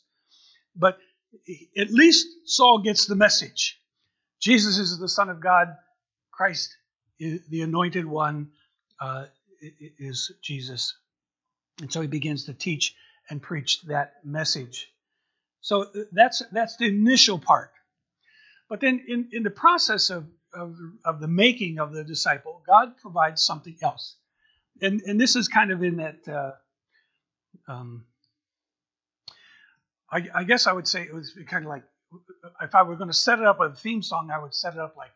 But 0.76 0.98
at 1.78 1.92
least 1.92 2.28
Saul 2.46 2.80
gets 2.80 3.06
the 3.06 3.16
message. 3.16 3.80
Jesus 4.40 4.78
is 4.78 4.98
the 5.00 5.10
Son 5.10 5.30
of 5.30 5.40
God, 5.40 5.76
Christ 6.32 6.76
is 7.20 7.42
the 7.50 7.62
anointed 7.62 8.06
one, 8.06 8.52
uh, 9.02 9.26
is 9.62 10.32
Jesus. 10.42 10.96
And 11.82 11.92
so 11.92 12.02
he 12.02 12.08
begins 12.08 12.46
to 12.46 12.54
teach 12.54 12.96
and 13.30 13.42
preach 13.42 13.82
that 13.84 14.14
message. 14.24 14.92
So 15.62 15.84
uh, 15.84 16.04
that's 16.12 16.44
that's 16.52 16.78
the 16.78 16.86
initial 16.86 17.40
part. 17.40 17.72
But 18.70 18.82
then 18.82 19.04
in, 19.08 19.30
in 19.32 19.44
the 19.44 19.50
process 19.50 20.10
of, 20.10 20.26
of, 20.54 20.76
of 21.06 21.20
the 21.20 21.28
making 21.28 21.80
of 21.80 21.94
the 21.94 22.04
disciple, 22.04 22.62
God 22.68 22.98
provides 22.98 23.44
something 23.44 23.78
else. 23.82 24.16
And, 24.82 25.02
and 25.02 25.20
this 25.20 25.36
is 25.36 25.48
kind 25.48 25.72
of 25.72 25.84
in 25.84 25.98
that, 25.98 26.28
uh, 26.28 26.52
um, 27.72 28.06
I, 30.12 30.28
I 30.34 30.44
guess 30.44 30.68
I 30.68 30.74
would 30.74 30.88
say 30.88 31.04
it 31.04 31.14
was 31.14 31.34
kind 31.48 31.66
of 31.66 31.70
like, 31.70 31.84
if 32.62 32.74
I 32.74 32.84
were 32.84 32.96
going 32.96 33.10
to 33.10 33.14
set 33.14 33.40
it 33.40 33.46
up 33.46 33.60
with 33.60 33.74
a 33.74 33.76
theme 33.76 34.02
song, 34.02 34.30
I 34.34 34.42
would 34.42 34.54
set 34.54 34.74
it 34.74 34.80
up 34.80 34.96
like 34.96 35.12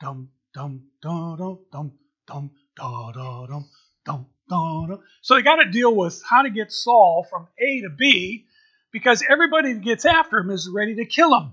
dum, 0.00 0.30
dum, 0.54 0.84
dum, 1.02 1.36
dum, 1.38 1.60
dum, 1.70 1.92
dum, 2.26 2.50
da, 2.76 3.46
dum, 3.46 3.68
dum, 4.04 4.26
da, 4.48 4.86
dum. 4.86 5.00
So 5.20 5.34
they 5.34 5.42
got 5.42 5.56
to 5.56 5.70
deal 5.70 5.94
with 5.94 6.22
how 6.28 6.42
to 6.42 6.50
get 6.50 6.72
Saul 6.72 7.26
from 7.28 7.48
A 7.58 7.82
to 7.82 7.90
B 7.90 8.46
because 8.92 9.22
everybody 9.28 9.74
that 9.74 9.82
gets 9.82 10.04
after 10.06 10.38
him 10.38 10.50
is 10.50 10.68
ready 10.68 10.94
to 10.96 11.04
kill 11.04 11.38
him. 11.38 11.52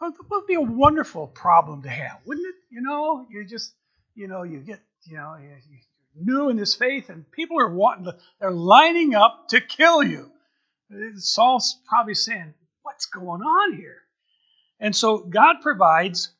Well, 0.00 0.12
that 0.12 0.30
would 0.30 0.46
be 0.46 0.54
a 0.54 0.60
wonderful 0.60 1.26
problem 1.26 1.82
to 1.82 1.88
have, 1.88 2.20
wouldn't 2.24 2.46
it? 2.46 2.54
You 2.70 2.82
know, 2.82 3.26
you 3.28 3.44
just, 3.44 3.72
you 4.14 4.28
know, 4.28 4.44
you 4.44 4.60
get, 4.60 4.80
you 5.04 5.16
know, 5.16 5.36
you're 5.40 5.58
new 6.14 6.48
in 6.50 6.56
this 6.56 6.76
faith, 6.76 7.08
and 7.08 7.28
people 7.32 7.60
are 7.60 7.74
wanting 7.74 8.04
to, 8.04 8.16
they're 8.40 8.52
lining 8.52 9.16
up 9.16 9.48
to 9.48 9.60
kill 9.60 10.04
you. 10.04 10.30
Saul's 11.16 11.78
probably 11.88 12.14
saying, 12.14 12.54
What's 12.82 13.06
going 13.06 13.42
on 13.42 13.76
here? 13.76 14.02
And 14.80 14.94
so 14.94 15.18
God 15.18 15.56
provides 15.60 16.30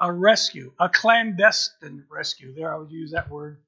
a 0.00 0.10
rescue, 0.10 0.72
a 0.78 0.88
clandestine 0.88 2.04
rescue. 2.10 2.54
There, 2.54 2.72
I 2.72 2.78
would 2.78 2.90
use 2.90 3.12
that 3.12 3.30
word. 3.30 3.58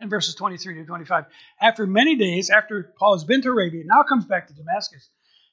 In 0.00 0.08
verses 0.08 0.34
23 0.34 0.74
to 0.74 0.84
25. 0.84 1.24
After 1.60 1.86
many 1.86 2.16
days, 2.16 2.50
after 2.50 2.92
Paul 2.98 3.14
has 3.14 3.24
been 3.24 3.42
to 3.42 3.50
Arabia, 3.50 3.84
now 3.86 4.02
comes 4.02 4.24
back 4.24 4.48
to 4.48 4.54
Damascus. 4.54 5.08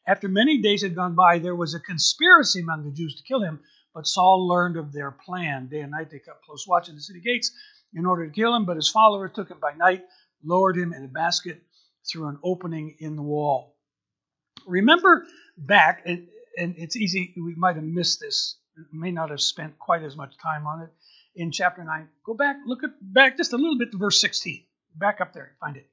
After 0.05 0.27
many 0.27 0.61
days 0.61 0.81
had 0.81 0.95
gone 0.95 1.15
by, 1.15 1.39
there 1.39 1.55
was 1.55 1.73
a 1.73 1.79
conspiracy 1.79 2.61
among 2.61 2.83
the 2.83 2.91
Jews 2.91 3.15
to 3.15 3.23
kill 3.23 3.41
him, 3.41 3.61
but 3.93 4.07
Saul 4.07 4.47
learned 4.47 4.77
of 4.77 4.91
their 4.91 5.11
plan. 5.11 5.67
Day 5.67 5.79
and 5.79 5.91
night 5.91 6.09
they 6.09 6.19
kept 6.19 6.43
close 6.43 6.67
watch 6.67 6.89
at 6.89 6.95
the 6.95 7.01
city 7.01 7.21
gates 7.21 7.51
in 7.93 8.05
order 8.05 8.25
to 8.25 8.33
kill 8.33 8.53
him, 8.53 8.65
but 8.65 8.75
his 8.75 8.89
followers 8.89 9.31
took 9.33 9.49
him 9.49 9.59
by 9.61 9.73
night, 9.73 10.03
lowered 10.43 10.77
him 10.77 10.93
in 10.93 11.05
a 11.05 11.07
basket 11.07 11.61
through 12.11 12.27
an 12.27 12.39
opening 12.43 12.95
in 12.99 13.15
the 13.15 13.21
wall. 13.21 13.72
Remember 14.67 15.25
back, 15.57 16.03
and, 16.05 16.27
and 16.57 16.75
it's 16.77 16.95
easy, 16.95 17.33
we 17.37 17.55
might 17.55 17.75
have 17.75 17.83
missed 17.83 18.19
this, 18.19 18.57
may 18.91 19.11
not 19.11 19.29
have 19.29 19.41
spent 19.41 19.77
quite 19.77 20.03
as 20.03 20.15
much 20.15 20.35
time 20.41 20.65
on 20.67 20.81
it 20.81 20.89
in 21.35 21.51
chapter 21.51 21.83
9. 21.83 22.07
Go 22.25 22.33
back, 22.33 22.57
look 22.65 22.83
at 22.83 22.91
back 23.01 23.37
just 23.37 23.53
a 23.53 23.57
little 23.57 23.77
bit 23.77 23.91
to 23.91 23.97
verse 23.97 24.19
16. 24.19 24.63
Back 24.95 25.21
up 25.21 25.33
there, 25.33 25.55
find 25.59 25.77
it. 25.77 25.87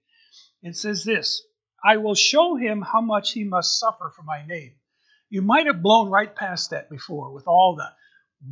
It 0.63 0.77
says 0.77 1.05
this 1.05 1.43
I 1.83 1.97
will 1.97 2.15
show 2.15 2.57
him 2.57 2.83
how 2.83 3.01
much 3.01 3.33
he 3.33 3.45
must 3.45 3.79
suffer 3.79 4.13
for 4.15 4.23
my 4.23 4.47
name. 4.47 4.75
You 5.31 5.43
might 5.43 5.67
have 5.67 5.83
blown 5.83 6.11
right 6.11 6.35
past 6.35 6.71
that 6.71 6.91
before 6.91 7.33
with 7.33 7.47
all 7.47 7.77
the 7.77 7.91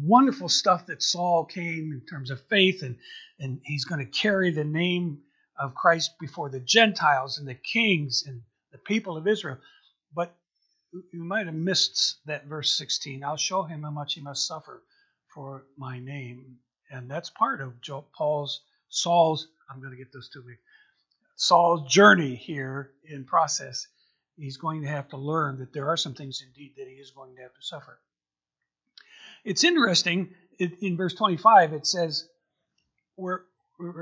wonderful 0.03 0.49
stuff 0.49 0.87
that 0.87 1.03
Saul 1.03 1.45
came 1.45 1.93
in 1.93 2.03
terms 2.09 2.31
of 2.31 2.41
faith, 2.49 2.83
and, 2.83 2.97
and 3.39 3.61
he's 3.65 3.85
going 3.85 4.05
to 4.05 4.19
carry 4.19 4.51
the 4.51 4.65
name 4.65 5.23
of 5.59 5.75
Christ 5.75 6.13
before 6.21 6.51
the 6.51 6.61
Gentiles 6.61 7.39
and 7.39 7.49
the 7.49 7.55
kings 7.55 8.25
and 8.27 8.43
the 8.71 8.79
people 8.79 9.17
of 9.17 9.27
Israel. 9.27 9.59
But 10.15 10.35
you 10.93 11.25
might 11.25 11.47
have 11.47 11.55
missed 11.55 12.17
that 12.27 12.47
verse 12.47 12.73
16. 12.75 13.23
I'll 13.23 13.37
show 13.37 13.63
him 13.63 13.83
how 13.83 13.91
much 13.91 14.15
he 14.15 14.21
must 14.21 14.47
suffer 14.47 14.83
for 15.35 15.65
my 15.77 15.99
name. 15.99 16.57
And 16.91 17.11
that's 17.11 17.31
part 17.31 17.61
of 17.61 17.75
Paul's, 18.17 18.63
Saul's, 18.89 19.49
I'm 19.71 19.81
going 19.81 19.93
to 19.93 19.99
get 19.99 20.13
those 20.13 20.31
to 20.31 20.43
me, 20.43 20.55
Saul's 21.37 21.93
journey 21.93 22.35
here 22.35 22.91
in 23.05 23.25
process, 23.25 23.87
he's 24.37 24.57
going 24.57 24.83
to 24.83 24.89
have 24.89 25.09
to 25.11 25.17
learn 25.17 25.59
that 25.59 25.73
there 25.73 25.89
are 25.89 25.97
some 25.97 26.15
things 26.15 26.43
indeed 26.47 26.73
that 26.77 26.89
he 26.89 26.95
is 26.95 27.11
going 27.11 27.37
to 27.37 27.43
have 27.43 27.55
to 27.55 27.63
suffer. 27.63 27.99
It's 29.45 29.63
interesting 29.63 30.35
in 30.59 30.97
verse 30.97 31.15
25, 31.15 31.75
it 31.75 31.87
says, 31.87 32.29
where 33.15 33.45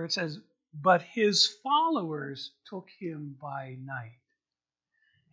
it 0.05 0.13
says, 0.13 0.39
but 0.73 1.03
his 1.03 1.47
followers 1.63 2.53
took 2.71 2.89
him 2.99 3.37
by 3.41 3.77
night. 3.83 4.19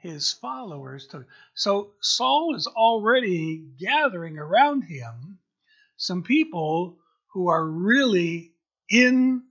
His 0.03 0.33
followers 0.33 1.07
took. 1.07 1.25
So 1.53 1.93
Saul 2.01 2.55
is 2.55 2.67
already 2.67 3.63
gathering 3.79 4.37
around 4.37 4.81
him 4.83 5.39
some 5.95 6.23
people 6.23 6.97
who 7.31 7.47
are 7.47 7.65
really 7.65 8.51
in 8.89 9.43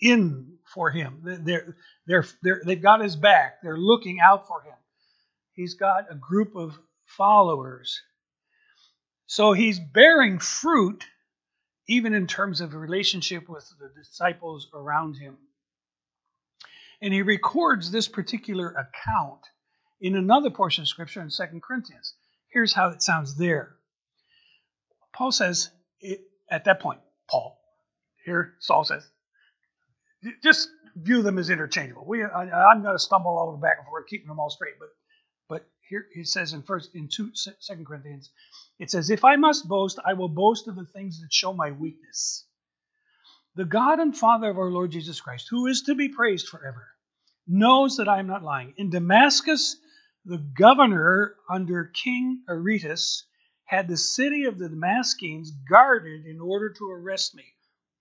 in 0.00 0.58
for 0.64 0.90
him. 0.90 1.20
They're, 1.22 1.76
they're, 2.04 2.26
they're, 2.42 2.62
they've 2.66 2.82
got 2.82 3.00
his 3.00 3.14
back. 3.14 3.62
They're 3.62 3.78
looking 3.78 4.18
out 4.18 4.48
for 4.48 4.60
him. 4.62 4.74
He's 5.52 5.74
got 5.74 6.10
a 6.10 6.16
group 6.16 6.56
of 6.56 6.76
followers. 7.06 8.02
So 9.26 9.52
he's 9.52 9.78
bearing 9.78 10.40
fruit 10.40 11.04
even 11.86 12.12
in 12.12 12.26
terms 12.26 12.60
of 12.60 12.74
relationship 12.74 13.48
with 13.48 13.64
the 13.78 13.90
disciples 13.96 14.68
around 14.74 15.14
him. 15.14 15.36
And 17.02 17.12
he 17.12 17.22
records 17.22 17.90
this 17.90 18.08
particular 18.08 18.68
account 18.70 19.40
in 20.00 20.16
another 20.16 20.50
portion 20.50 20.82
of 20.82 20.88
Scripture 20.88 21.20
in 21.20 21.30
2 21.30 21.60
Corinthians. 21.60 22.14
Here's 22.52 22.72
how 22.72 22.90
it 22.90 23.02
sounds 23.02 23.36
there. 23.36 23.76
Paul 25.12 25.32
says, 25.32 25.70
at 26.50 26.64
that 26.64 26.80
point, 26.80 27.00
Paul, 27.30 27.58
here 28.24 28.54
Saul 28.60 28.84
says, 28.84 29.08
just 30.42 30.68
view 30.96 31.22
them 31.22 31.38
as 31.38 31.50
interchangeable. 31.50 32.04
We, 32.06 32.22
I, 32.22 32.72
am 32.72 32.82
going 32.82 32.94
to 32.94 32.98
stumble 32.98 33.36
all 33.36 33.48
over 33.48 33.58
back 33.58 33.78
and 33.78 33.86
forth, 33.86 34.06
keeping 34.06 34.28
them 34.28 34.38
all 34.38 34.50
straight. 34.50 34.74
But, 34.78 34.88
but 35.48 35.66
here 35.88 36.06
he 36.14 36.24
says 36.24 36.52
in 36.52 36.62
first 36.62 36.94
in 36.94 37.08
two, 37.08 37.30
Second 37.34 37.86
Corinthians, 37.86 38.30
it 38.78 38.90
says, 38.90 39.10
"If 39.10 39.24
I 39.24 39.36
must 39.36 39.68
boast, 39.68 39.98
I 40.04 40.14
will 40.14 40.28
boast 40.28 40.68
of 40.68 40.76
the 40.76 40.86
things 40.86 41.20
that 41.20 41.32
show 41.32 41.52
my 41.52 41.70
weakness." 41.72 42.46
The 43.56 43.64
God 43.64 44.00
and 44.00 44.16
Father 44.16 44.50
of 44.50 44.58
our 44.58 44.70
Lord 44.70 44.90
Jesus 44.90 45.20
Christ, 45.20 45.46
who 45.48 45.66
is 45.66 45.82
to 45.82 45.94
be 45.94 46.08
praised 46.08 46.48
forever, 46.48 46.88
knows 47.46 47.98
that 47.98 48.08
I 48.08 48.18
am 48.18 48.26
not 48.26 48.42
lying. 48.42 48.74
In 48.76 48.90
Damascus, 48.90 49.76
the 50.24 50.38
governor 50.38 51.36
under 51.48 51.84
King 51.84 52.42
Aretas 52.48 53.24
had 53.64 53.86
the 53.86 53.96
city 53.96 54.44
of 54.46 54.58
the 54.58 54.68
Damascenes 54.68 55.50
guarded 55.68 56.26
in 56.26 56.40
order 56.40 56.70
to 56.70 56.90
arrest 56.90 57.36
me. 57.36 57.44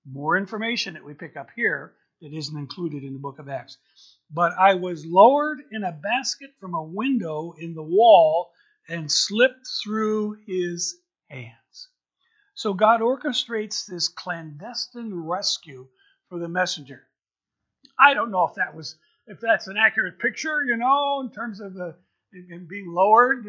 More 0.05 0.37
information 0.37 0.95
that 0.95 1.05
we 1.05 1.13
pick 1.13 1.37
up 1.37 1.49
here 1.55 1.93
that 2.21 2.33
isn't 2.33 2.57
included 2.57 3.03
in 3.03 3.13
the 3.13 3.19
book 3.19 3.37
of 3.37 3.47
Acts. 3.47 3.77
But 4.31 4.53
I 4.57 4.73
was 4.73 5.05
lowered 5.05 5.59
in 5.71 5.83
a 5.83 5.91
basket 5.91 6.51
from 6.59 6.73
a 6.73 6.83
window 6.83 7.53
in 7.59 7.75
the 7.75 7.83
wall 7.83 8.49
and 8.89 9.11
slipped 9.11 9.67
through 9.83 10.37
his 10.47 10.95
hands. 11.29 11.53
So 12.55 12.73
God 12.73 13.01
orchestrates 13.01 13.85
this 13.85 14.07
clandestine 14.07 15.13
rescue 15.13 15.87
for 16.29 16.39
the 16.39 16.47
messenger. 16.47 17.03
I 17.97 18.13
don't 18.13 18.31
know 18.31 18.45
if 18.45 18.55
that 18.55 18.75
was 18.75 18.95
if 19.27 19.39
that's 19.39 19.67
an 19.67 19.77
accurate 19.77 20.19
picture, 20.19 20.63
you 20.63 20.77
know, 20.77 21.21
in 21.21 21.31
terms 21.31 21.59
of 21.59 21.73
the 21.73 21.95
and 22.33 22.67
being 22.67 22.87
lowered. 22.87 23.45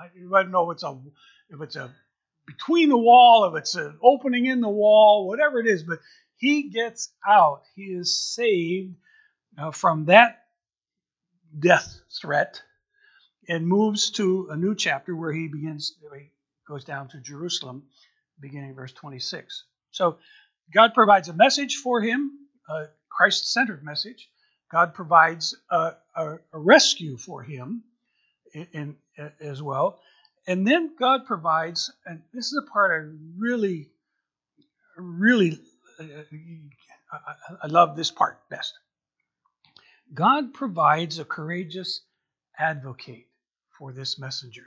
I 0.00 0.42
don't 0.42 0.50
know 0.50 0.70
if 0.70 0.76
it's 0.76 0.82
a 0.82 0.98
if 1.50 1.60
it's 1.60 1.76
a 1.76 1.90
between 2.46 2.88
the 2.88 2.96
wall, 2.96 3.44
if 3.44 3.60
it's 3.60 3.74
an 3.74 3.98
opening 4.02 4.46
in 4.46 4.60
the 4.60 4.68
wall, 4.68 5.26
whatever 5.26 5.58
it 5.60 5.66
is, 5.66 5.82
but 5.82 5.98
he 6.36 6.70
gets 6.70 7.10
out. 7.26 7.62
He 7.74 7.84
is 7.84 8.18
saved 8.18 8.94
uh, 9.58 9.70
from 9.70 10.06
that 10.06 10.44
death 11.58 12.00
threat 12.20 12.62
and 13.48 13.66
moves 13.66 14.10
to 14.12 14.48
a 14.50 14.56
new 14.56 14.74
chapter 14.74 15.14
where 15.14 15.32
he 15.32 15.48
begins, 15.48 15.94
he 16.00 16.30
goes 16.68 16.84
down 16.84 17.08
to 17.08 17.20
Jerusalem, 17.20 17.84
beginning 18.40 18.74
verse 18.74 18.92
26. 18.92 19.64
So 19.90 20.18
God 20.72 20.92
provides 20.94 21.28
a 21.28 21.32
message 21.32 21.76
for 21.76 22.00
him, 22.00 22.30
a 22.68 22.86
Christ 23.10 23.52
centered 23.52 23.82
message. 23.82 24.28
God 24.70 24.92
provides 24.92 25.56
a, 25.70 25.92
a, 26.14 26.38
a 26.52 26.58
rescue 26.58 27.16
for 27.16 27.42
him 27.42 27.82
in, 28.52 28.96
in, 29.16 29.32
as 29.40 29.62
well. 29.62 30.00
And 30.46 30.66
then 30.66 30.94
God 30.98 31.26
provides, 31.26 31.90
and 32.06 32.22
this 32.32 32.46
is 32.46 32.62
a 32.62 32.70
part 32.70 32.92
I 32.92 33.10
really, 33.38 33.90
really 34.96 35.58
uh, 36.00 36.04
I 37.62 37.66
love 37.66 37.96
this 37.96 38.10
part 38.10 38.38
best. 38.50 38.74
God 40.12 40.54
provides 40.54 41.18
a 41.18 41.24
courageous 41.24 42.02
advocate 42.58 43.26
for 43.78 43.92
this 43.92 44.18
messenger. 44.18 44.66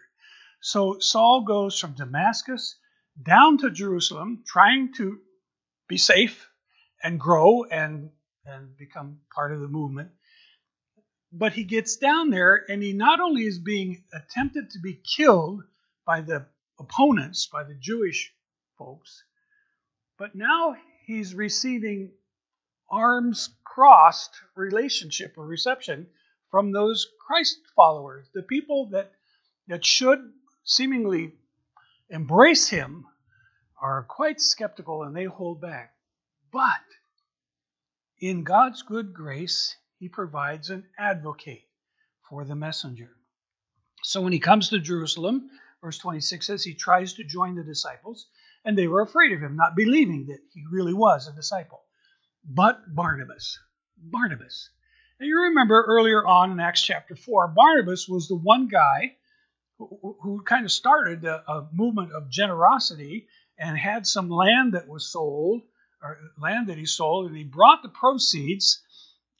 So 0.61 0.99
Saul 0.99 1.43
goes 1.43 1.79
from 1.79 1.93
Damascus 1.93 2.77
down 3.21 3.57
to 3.59 3.71
Jerusalem, 3.71 4.43
trying 4.45 4.93
to 4.93 5.19
be 5.87 5.97
safe 5.97 6.47
and 7.03 7.19
grow 7.19 7.63
and, 7.63 8.11
and 8.45 8.77
become 8.77 9.21
part 9.33 9.51
of 9.51 9.59
the 9.59 9.67
movement. 9.67 10.11
But 11.31 11.53
he 11.53 11.63
gets 11.63 11.97
down 11.97 12.29
there 12.29 12.63
and 12.69 12.83
he 12.83 12.93
not 12.93 13.19
only 13.19 13.43
is 13.45 13.57
being 13.57 14.03
attempted 14.13 14.69
to 14.71 14.79
be 14.79 15.01
killed 15.15 15.63
by 16.05 16.21
the 16.21 16.45
opponents, 16.79 17.47
by 17.47 17.63
the 17.63 17.75
Jewish 17.75 18.31
folks, 18.77 19.23
but 20.19 20.35
now 20.35 20.75
he's 21.05 21.33
receiving 21.33 22.11
arms 22.89 23.49
crossed 23.63 24.35
relationship 24.55 25.37
or 25.37 25.45
reception 25.47 26.07
from 26.51 26.71
those 26.71 27.07
Christ 27.25 27.57
followers, 27.75 28.29
the 28.33 28.43
people 28.43 28.89
that 28.91 29.11
that 29.67 29.85
should 29.85 30.19
seemingly 30.63 31.33
embrace 32.09 32.67
him 32.69 33.05
are 33.81 34.03
quite 34.03 34.39
skeptical 34.39 35.03
and 35.03 35.15
they 35.15 35.25
hold 35.25 35.61
back. 35.61 35.93
But 36.51 36.81
in 38.19 38.43
God's 38.43 38.83
good 38.83 39.13
grace, 39.13 39.75
he 39.97 40.09
provides 40.09 40.69
an 40.69 40.85
advocate 40.97 41.63
for 42.29 42.45
the 42.45 42.55
messenger. 42.55 43.09
So 44.03 44.21
when 44.21 44.33
he 44.33 44.39
comes 44.39 44.69
to 44.69 44.79
Jerusalem, 44.79 45.49
verse 45.81 45.97
26 45.97 46.45
says 46.45 46.63
he 46.63 46.73
tries 46.73 47.13
to 47.13 47.23
join 47.23 47.55
the 47.55 47.63
disciples, 47.63 48.27
and 48.65 48.77
they 48.77 48.87
were 48.87 49.01
afraid 49.01 49.31
of 49.31 49.41
him, 49.41 49.55
not 49.55 49.75
believing 49.75 50.27
that 50.27 50.39
he 50.53 50.63
really 50.71 50.93
was 50.93 51.27
a 51.27 51.35
disciple. 51.35 51.81
But 52.43 52.79
Barnabas, 52.93 53.59
Barnabas. 53.97 54.69
Now 55.19 55.27
you 55.27 55.41
remember 55.43 55.83
earlier 55.87 56.25
on 56.25 56.51
in 56.51 56.59
Acts 56.59 56.81
chapter 56.81 57.15
4, 57.15 57.49
Barnabas 57.49 58.07
was 58.07 58.27
the 58.27 58.35
one 58.35 58.67
guy 58.67 59.15
who, 60.21 60.41
kind 60.43 60.65
of 60.65 60.71
started 60.71 61.25
a, 61.25 61.43
a 61.49 61.67
movement 61.73 62.11
of 62.13 62.29
generosity 62.29 63.27
and 63.57 63.77
had 63.77 64.05
some 64.07 64.29
land 64.29 64.73
that 64.73 64.87
was 64.87 65.11
sold, 65.11 65.61
or 66.01 66.17
land 66.37 66.67
that 66.67 66.77
he 66.77 66.85
sold, 66.85 67.27
and 67.27 67.37
he 67.37 67.43
brought 67.43 67.83
the 67.83 67.89
proceeds 67.89 68.81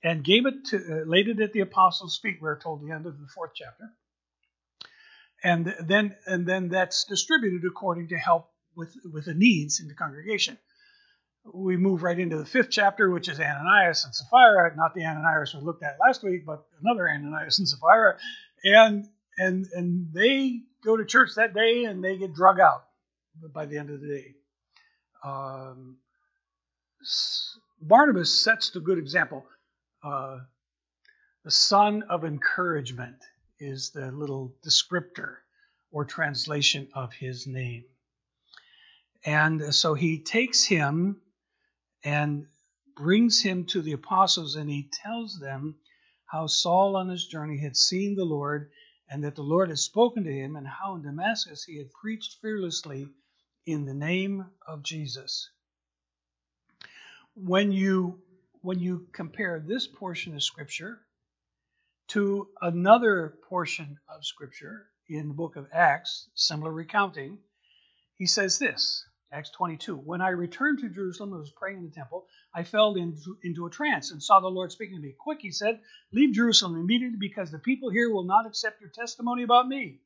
and 0.03 0.23
gave 0.23 0.45
it 0.45 0.65
to, 0.65 0.77
uh, 0.77 1.05
laid 1.05 1.27
it 1.27 1.39
at 1.39 1.53
the 1.53 1.61
apostles' 1.61 2.19
feet. 2.21 2.37
We're 2.41 2.59
told 2.59 2.81
the 2.81 2.93
end 2.93 3.05
of 3.05 3.19
the 3.19 3.27
fourth 3.33 3.51
chapter, 3.55 3.91
and 5.43 5.73
then 5.87 6.15
and 6.25 6.45
then 6.45 6.69
that's 6.69 7.05
distributed 7.05 7.61
according 7.67 8.09
to 8.09 8.17
help 8.17 8.49
with 8.75 8.95
with 9.11 9.25
the 9.25 9.33
needs 9.33 9.79
in 9.79 9.87
the 9.87 9.95
congregation. 9.95 10.57
We 11.43 11.75
move 11.75 12.03
right 12.03 12.19
into 12.19 12.37
the 12.37 12.45
fifth 12.45 12.69
chapter, 12.69 13.09
which 13.09 13.27
is 13.27 13.39
Ananias 13.39 14.05
and 14.05 14.13
Sapphira, 14.13 14.75
not 14.75 14.93
the 14.93 15.05
Ananias 15.05 15.55
we 15.55 15.61
looked 15.61 15.83
at 15.83 15.97
last 15.99 16.23
week, 16.23 16.45
but 16.45 16.63
another 16.79 17.09
Ananias 17.09 17.57
and 17.57 17.67
Sapphira, 17.67 18.17
and 18.63 19.07
and 19.41 19.65
and 19.73 20.07
they 20.13 20.59
go 20.85 20.97
to 20.97 21.05
church 21.05 21.31
that 21.35 21.53
day 21.53 21.85
and 21.85 22.03
they 22.03 22.17
get 22.17 22.33
drug 22.33 22.59
out 22.59 22.83
by 23.53 23.65
the 23.65 23.77
end 23.77 23.89
of 23.89 24.01
the 24.01 24.07
day. 24.07 24.35
Um, 25.23 25.97
Barnabas 27.81 28.43
sets 28.43 28.69
the 28.71 28.79
good 28.79 28.97
example. 28.97 29.45
Uh, 30.03 30.39
the 31.43 31.51
son 31.51 32.03
of 32.09 32.23
encouragement 32.23 33.17
is 33.59 33.91
the 33.91 34.11
little 34.11 34.53
descriptor 34.65 35.35
or 35.91 36.05
translation 36.05 36.87
of 36.93 37.13
his 37.13 37.47
name. 37.47 37.83
And 39.25 39.73
so 39.73 39.93
he 39.93 40.19
takes 40.19 40.63
him 40.63 41.21
and 42.03 42.45
brings 42.95 43.41
him 43.41 43.65
to 43.65 43.81
the 43.81 43.93
apostles, 43.93 44.55
and 44.55 44.69
he 44.69 44.89
tells 45.03 45.39
them 45.39 45.75
how 46.25 46.47
Saul 46.47 46.95
on 46.95 47.09
his 47.09 47.27
journey 47.27 47.59
had 47.59 47.75
seen 47.75 48.15
the 48.15 48.25
Lord, 48.25 48.71
and 49.11 49.25
that 49.25 49.35
the 49.35 49.43
Lord 49.43 49.67
had 49.69 49.77
spoken 49.77 50.23
to 50.23 50.33
him, 50.33 50.55
and 50.55 50.65
how 50.65 50.95
in 50.95 51.03
Damascus 51.03 51.65
he 51.65 51.77
had 51.77 51.91
preached 51.91 52.39
fearlessly 52.41 53.07
in 53.65 53.85
the 53.85 53.93
name 53.93 54.45
of 54.65 54.83
Jesus. 54.83 55.49
When 57.35 57.71
you 57.73 58.21
when 58.61 58.79
you 58.79 59.07
compare 59.11 59.59
this 59.59 59.87
portion 59.87 60.35
of 60.35 60.43
scripture 60.43 60.99
to 62.09 62.47
another 62.61 63.33
portion 63.49 63.99
of 64.07 64.23
scripture 64.25 64.87
in 65.09 65.27
the 65.27 65.33
book 65.33 65.55
of 65.55 65.67
Acts, 65.73 66.29
similar 66.35 66.71
recounting, 66.71 67.39
he 68.15 68.27
says 68.27 68.59
this 68.59 69.05
Acts 69.33 69.49
22. 69.51 69.95
When 69.95 70.19
I 70.19 70.29
returned 70.29 70.79
to 70.79 70.89
Jerusalem 70.89 71.31
and 71.31 71.39
was 71.39 71.51
praying 71.51 71.77
in 71.77 71.85
the 71.85 71.95
temple, 71.95 72.27
I 72.53 72.63
fell 72.63 72.95
into, 72.95 73.37
into 73.43 73.65
a 73.65 73.69
trance 73.69 74.11
and 74.11 74.21
saw 74.21 74.41
the 74.41 74.49
Lord 74.49 74.73
speaking 74.73 74.97
to 74.97 75.01
me. 75.01 75.15
Quick, 75.17 75.39
he 75.41 75.51
said, 75.51 75.79
leave 76.11 76.33
Jerusalem 76.33 76.75
immediately 76.75 77.17
because 77.17 77.49
the 77.49 77.57
people 77.57 77.89
here 77.89 78.09
will 78.09 78.25
not 78.25 78.45
accept 78.45 78.81
your 78.81 78.89
testimony 78.89 79.43
about 79.43 79.69
me. 79.69 80.01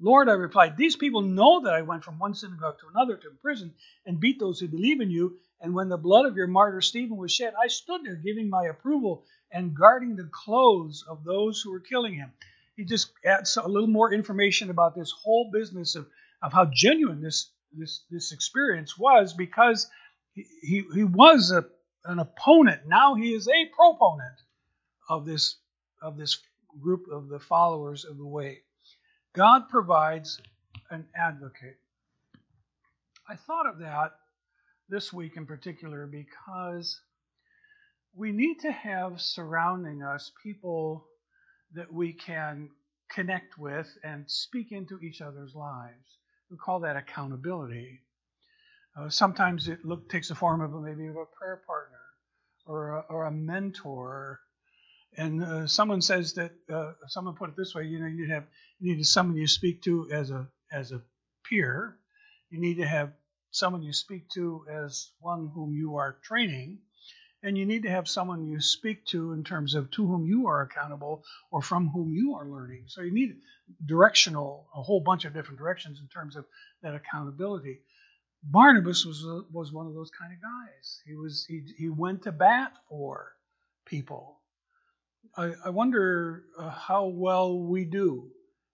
Lord, 0.00 0.30
I 0.30 0.32
replied, 0.32 0.78
these 0.78 0.96
people 0.96 1.20
know 1.20 1.60
that 1.60 1.74
I 1.74 1.82
went 1.82 2.04
from 2.04 2.18
one 2.18 2.34
synagogue 2.34 2.78
to 2.80 2.88
another 2.88 3.18
to 3.18 3.30
prison 3.42 3.74
and 4.06 4.18
beat 4.18 4.40
those 4.40 4.58
who 4.58 4.66
believe 4.66 5.02
in 5.02 5.10
you. 5.10 5.38
And 5.60 5.74
when 5.74 5.90
the 5.90 5.98
blood 5.98 6.24
of 6.24 6.34
your 6.34 6.46
martyr 6.46 6.80
Stephen 6.80 7.18
was 7.18 7.32
shed, 7.32 7.52
I 7.62 7.68
stood 7.68 8.02
there 8.02 8.16
giving 8.16 8.48
my 8.48 8.64
approval 8.64 9.26
and 9.52 9.76
guarding 9.76 10.16
the 10.16 10.30
clothes 10.32 11.04
of 11.06 11.22
those 11.22 11.60
who 11.60 11.70
were 11.70 11.80
killing 11.80 12.14
him. 12.14 12.32
He 12.76 12.84
just 12.84 13.12
adds 13.26 13.58
a 13.58 13.68
little 13.68 13.88
more 13.88 14.12
information 14.12 14.70
about 14.70 14.94
this 14.94 15.12
whole 15.12 15.50
business 15.52 15.94
of, 15.94 16.08
of 16.40 16.54
how 16.54 16.64
genuine 16.64 17.20
this 17.20 17.50
this 17.76 18.04
this 18.10 18.32
experience 18.32 18.98
was 18.98 19.32
because 19.34 19.88
he, 20.34 20.46
he, 20.62 20.84
he 20.94 21.04
was 21.04 21.50
a, 21.50 21.64
an 22.04 22.18
opponent. 22.18 22.82
Now 22.86 23.14
he 23.14 23.34
is 23.34 23.48
a 23.48 23.70
proponent 23.76 24.40
of 25.08 25.24
this 25.26 25.56
of 26.00 26.16
this 26.16 26.38
group 26.80 27.06
of 27.12 27.28
the 27.28 27.40
followers 27.40 28.04
of 28.04 28.16
the 28.16 28.26
way. 28.26 28.58
God 29.34 29.68
provides 29.68 30.40
an 30.90 31.06
advocate. 31.16 31.78
I 33.28 33.36
thought 33.36 33.66
of 33.66 33.78
that 33.78 34.12
this 34.88 35.12
week 35.12 35.36
in 35.36 35.46
particular 35.46 36.06
because 36.06 37.00
we 38.14 38.32
need 38.32 38.60
to 38.60 38.72
have 38.72 39.20
surrounding 39.20 40.02
us 40.02 40.32
people 40.42 41.06
that 41.74 41.92
we 41.92 42.12
can 42.12 42.68
connect 43.10 43.58
with 43.58 43.88
and 44.04 44.30
speak 44.30 44.72
into 44.72 44.98
each 45.00 45.22
other's 45.22 45.54
lives. 45.54 46.18
We 46.52 46.58
call 46.58 46.80
that 46.80 46.96
accountability. 46.96 48.02
Uh, 48.94 49.08
sometimes 49.08 49.68
it 49.68 49.86
look, 49.86 50.10
takes 50.10 50.28
the 50.28 50.34
form 50.34 50.60
of 50.60 50.74
a, 50.74 50.80
maybe 50.82 51.06
of 51.06 51.16
a 51.16 51.24
prayer 51.24 51.62
partner 51.66 52.00
or 52.66 52.90
a, 52.90 53.00
or 53.08 53.24
a 53.24 53.30
mentor. 53.30 54.40
And 55.16 55.42
uh, 55.42 55.66
someone 55.66 56.02
says 56.02 56.34
that 56.34 56.52
uh, 56.70 56.92
someone 57.08 57.36
put 57.36 57.48
it 57.48 57.56
this 57.56 57.74
way: 57.74 57.84
you 57.86 58.00
know, 58.00 58.06
you 58.06 58.28
have 58.28 58.44
you 58.80 58.96
need 58.96 59.06
someone 59.06 59.38
you 59.38 59.46
speak 59.46 59.82
to 59.84 60.10
as 60.12 60.30
a 60.30 60.46
as 60.70 60.92
a 60.92 61.00
peer. 61.48 61.96
You 62.50 62.60
need 62.60 62.76
to 62.76 62.86
have 62.86 63.12
someone 63.50 63.82
you 63.82 63.94
speak 63.94 64.28
to 64.34 64.66
as 64.70 65.10
one 65.20 65.50
whom 65.54 65.72
you 65.72 65.96
are 65.96 66.18
training, 66.22 66.80
and 67.42 67.58
you 67.58 67.66
need 67.66 67.82
to 67.82 67.90
have 67.90 68.08
someone 68.08 68.46
you 68.46 68.60
speak 68.60 69.04
to 69.06 69.32
in 69.32 69.42
terms 69.44 69.74
of 69.74 69.90
to 69.92 70.06
whom 70.06 70.26
you 70.26 70.46
are 70.46 70.62
accountable 70.62 71.24
or 71.50 71.60
from 71.60 71.88
whom 71.88 72.12
you 72.12 72.34
are 72.34 72.46
learning. 72.46 72.84
So 72.86 73.02
you 73.02 73.12
need 73.12 73.36
directional, 73.84 74.68
a 74.74 74.82
whole 74.82 75.00
bunch 75.00 75.24
of 75.24 75.34
different 75.34 75.58
directions 75.58 76.00
in 76.00 76.08
terms 76.08 76.36
of 76.36 76.44
that 76.82 76.94
accountability. 76.94 77.80
Barnabas 78.44 79.04
was 79.04 79.24
was 79.52 79.72
one 79.72 79.86
of 79.86 79.94
those 79.94 80.10
kind 80.10 80.32
of 80.32 80.38
guys. 80.40 81.00
He 81.06 81.14
was 81.14 81.44
he 81.48 81.62
he 81.78 81.88
went 81.88 82.22
to 82.22 82.32
bat 82.32 82.72
for 82.88 83.32
people. 83.86 84.40
I, 85.36 85.52
I 85.64 85.70
wonder 85.70 86.44
uh, 86.58 86.70
how 86.70 87.06
well 87.06 87.58
we 87.58 87.84
do 87.84 88.30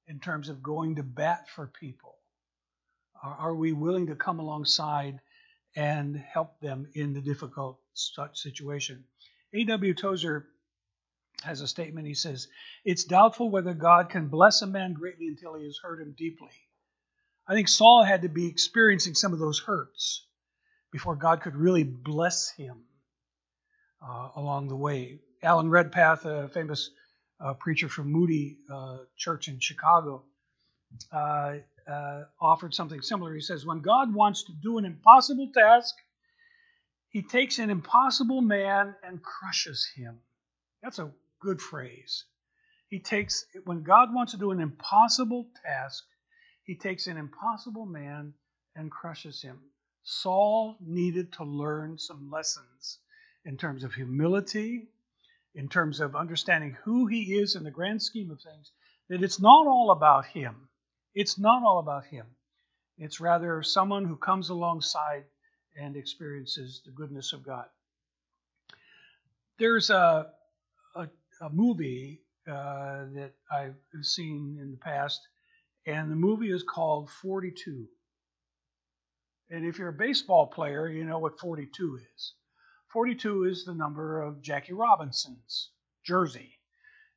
in 0.06 0.20
terms 0.20 0.48
of 0.48 0.62
going 0.62 0.96
to 0.96 1.02
bat 1.02 1.48
for 1.54 1.66
people. 1.66 2.16
Are, 3.22 3.36
are 3.50 3.54
we 3.54 3.72
willing 3.72 4.06
to 4.06 4.16
come 4.16 4.38
alongside 4.38 5.20
and 5.76 6.16
help 6.16 6.58
them 6.60 6.88
in 6.94 7.12
the 7.12 7.20
difficult 7.20 7.78
such 7.98 8.38
situation. 8.38 9.04
A.W. 9.54 9.94
Tozer 9.94 10.46
has 11.42 11.60
a 11.60 11.68
statement. 11.68 12.06
He 12.06 12.14
says, 12.14 12.48
It's 12.84 13.04
doubtful 13.04 13.50
whether 13.50 13.74
God 13.74 14.10
can 14.10 14.28
bless 14.28 14.62
a 14.62 14.66
man 14.66 14.92
greatly 14.92 15.28
until 15.28 15.54
he 15.54 15.64
has 15.64 15.78
hurt 15.82 16.00
him 16.00 16.14
deeply. 16.16 16.50
I 17.46 17.54
think 17.54 17.68
Saul 17.68 18.02
had 18.04 18.22
to 18.22 18.28
be 18.28 18.46
experiencing 18.46 19.14
some 19.14 19.32
of 19.32 19.38
those 19.38 19.58
hurts 19.58 20.26
before 20.92 21.16
God 21.16 21.40
could 21.40 21.56
really 21.56 21.84
bless 21.84 22.50
him 22.50 22.84
uh, 24.02 24.30
along 24.36 24.68
the 24.68 24.76
way. 24.76 25.20
Alan 25.42 25.70
Redpath, 25.70 26.24
a 26.24 26.48
famous 26.48 26.90
uh, 27.40 27.54
preacher 27.54 27.88
from 27.88 28.10
Moody 28.10 28.58
uh, 28.70 28.98
Church 29.16 29.48
in 29.48 29.60
Chicago, 29.60 30.24
uh, 31.12 31.54
uh, 31.86 32.24
offered 32.40 32.74
something 32.74 33.00
similar. 33.00 33.34
He 33.34 33.40
says, 33.40 33.64
When 33.64 33.80
God 33.80 34.12
wants 34.12 34.44
to 34.44 34.52
do 34.52 34.78
an 34.78 34.84
impossible 34.84 35.50
task, 35.54 35.94
he 37.10 37.22
takes 37.22 37.58
an 37.58 37.70
impossible 37.70 38.42
man 38.42 38.94
and 39.02 39.22
crushes 39.22 39.88
him. 39.94 40.18
That's 40.82 40.98
a 40.98 41.10
good 41.40 41.60
phrase. 41.60 42.24
He 42.88 43.00
takes, 43.00 43.44
when 43.64 43.82
God 43.82 44.14
wants 44.14 44.32
to 44.32 44.38
do 44.38 44.50
an 44.50 44.60
impossible 44.60 45.48
task, 45.64 46.04
he 46.64 46.74
takes 46.74 47.06
an 47.06 47.16
impossible 47.16 47.86
man 47.86 48.34
and 48.76 48.90
crushes 48.90 49.42
him. 49.42 49.58
Saul 50.02 50.76
needed 50.80 51.32
to 51.34 51.44
learn 51.44 51.98
some 51.98 52.30
lessons 52.30 52.98
in 53.44 53.56
terms 53.56 53.84
of 53.84 53.94
humility, 53.94 54.88
in 55.54 55.68
terms 55.68 56.00
of 56.00 56.14
understanding 56.14 56.76
who 56.84 57.06
he 57.06 57.38
is 57.38 57.56
in 57.56 57.64
the 57.64 57.70
grand 57.70 58.02
scheme 58.02 58.30
of 58.30 58.40
things, 58.40 58.70
that 59.08 59.22
it's 59.22 59.40
not 59.40 59.66
all 59.66 59.90
about 59.90 60.26
him. 60.26 60.68
It's 61.14 61.38
not 61.38 61.62
all 61.62 61.78
about 61.78 62.04
him. 62.06 62.26
It's 62.98 63.20
rather 63.20 63.62
someone 63.62 64.04
who 64.04 64.16
comes 64.16 64.50
alongside 64.50 65.24
and 65.78 65.96
experiences 65.96 66.82
the 66.84 66.92
goodness 66.92 67.32
of 67.32 67.42
God. 67.44 67.66
There's 69.58 69.90
a, 69.90 70.26
a, 70.94 71.08
a 71.40 71.50
movie 71.50 72.20
uh, 72.48 73.04
that 73.14 73.32
I've 73.52 73.74
seen 74.02 74.58
in 74.60 74.70
the 74.70 74.76
past, 74.76 75.20
and 75.86 76.10
the 76.10 76.16
movie 76.16 76.50
is 76.50 76.62
called 76.62 77.10
42. 77.10 77.86
And 79.50 79.64
if 79.64 79.78
you're 79.78 79.88
a 79.88 79.92
baseball 79.92 80.46
player, 80.46 80.88
you 80.88 81.04
know 81.04 81.18
what 81.18 81.38
42 81.38 82.00
is. 82.14 82.34
42 82.92 83.44
is 83.44 83.64
the 83.64 83.74
number 83.74 84.22
of 84.22 84.42
Jackie 84.42 84.72
Robinson's 84.72 85.70
jersey. 86.04 86.52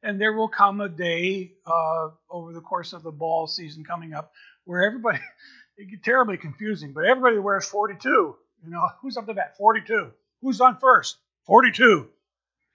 And 0.04 0.20
there 0.20 0.34
will 0.34 0.50
come 0.50 0.82
a 0.82 0.90
day 0.90 1.54
uh, 1.66 2.10
over 2.30 2.54
the 2.54 2.62
course 2.62 2.94
of 2.94 3.04
the 3.04 3.12
ball 3.12 3.48
season 3.48 3.84
coming 3.84 4.14
up 4.14 4.32
where 4.66 4.84
everybody, 4.84 5.20
it 5.78 5.90
gets 5.90 6.04
terribly 6.04 6.38
confusing, 6.38 6.94
but 6.94 7.06
everybody 7.06 7.38
wears 7.38 7.66
42. 7.68 8.36
You 8.64 8.72
know, 8.72 8.88
who's 9.02 9.18
up 9.18 9.26
to 9.28 9.34
bat? 9.34 9.58
42. 9.58 10.12
Who's 10.42 10.62
on 10.62 10.78
first? 10.78 11.18
42. 11.46 12.10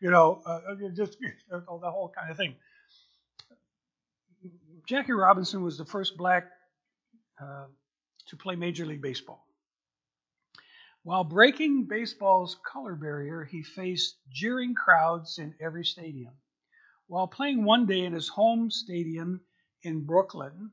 You 0.00 0.10
know, 0.10 0.42
uh, 0.44 0.60
uh 0.70 0.74
just 0.94 1.16
the 1.50 1.60
whole 1.66 2.12
kind 2.14 2.30
of 2.30 2.36
thing. 2.36 2.54
Jackie 4.86 5.12
Robinson 5.12 5.62
was 5.62 5.78
the 5.78 5.84
first 5.84 6.16
black 6.16 6.44
uh, 7.40 7.64
to 8.28 8.36
play 8.36 8.54
Major 8.54 8.86
League 8.86 9.02
Baseball. 9.02 9.44
While 11.02 11.24
breaking 11.24 11.84
baseball's 11.84 12.56
color 12.66 12.94
barrier, 12.94 13.44
he 13.44 13.62
faced 13.62 14.16
jeering 14.32 14.74
crowds 14.74 15.38
in 15.38 15.54
every 15.60 15.84
stadium. 15.84 16.34
While 17.06 17.28
playing 17.28 17.64
one 17.64 17.86
day 17.86 18.04
in 18.04 18.12
his 18.12 18.28
home 18.28 18.70
stadium 18.70 19.40
in 19.82 20.04
Brooklyn, 20.04 20.72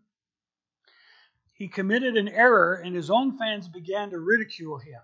he 1.53 1.67
committed 1.67 2.17
an 2.17 2.27
error 2.27 2.75
and 2.75 2.95
his 2.95 3.09
own 3.09 3.37
fans 3.37 3.67
began 3.67 4.09
to 4.09 4.19
ridicule 4.19 4.77
him. 4.77 5.01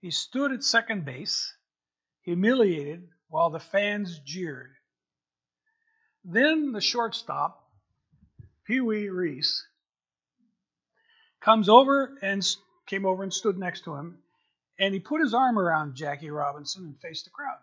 He 0.00 0.10
stood 0.10 0.52
at 0.52 0.62
second 0.62 1.04
base, 1.04 1.54
humiliated, 2.22 3.08
while 3.28 3.50
the 3.50 3.60
fans 3.60 4.18
jeered. 4.20 4.74
Then 6.24 6.72
the 6.72 6.80
shortstop, 6.80 7.66
Pee 8.64 8.80
Wee 8.80 9.08
Reese, 9.08 9.66
comes 11.40 11.68
over 11.68 12.18
and 12.22 12.46
came 12.86 13.06
over 13.06 13.22
and 13.22 13.32
stood 13.32 13.56
next 13.56 13.84
to 13.84 13.94
him, 13.94 14.18
and 14.78 14.92
he 14.92 15.00
put 15.00 15.22
his 15.22 15.32
arm 15.32 15.58
around 15.58 15.94
Jackie 15.94 16.30
Robinson 16.30 16.84
and 16.84 17.00
faced 17.00 17.24
the 17.24 17.30
crowd. 17.30 17.58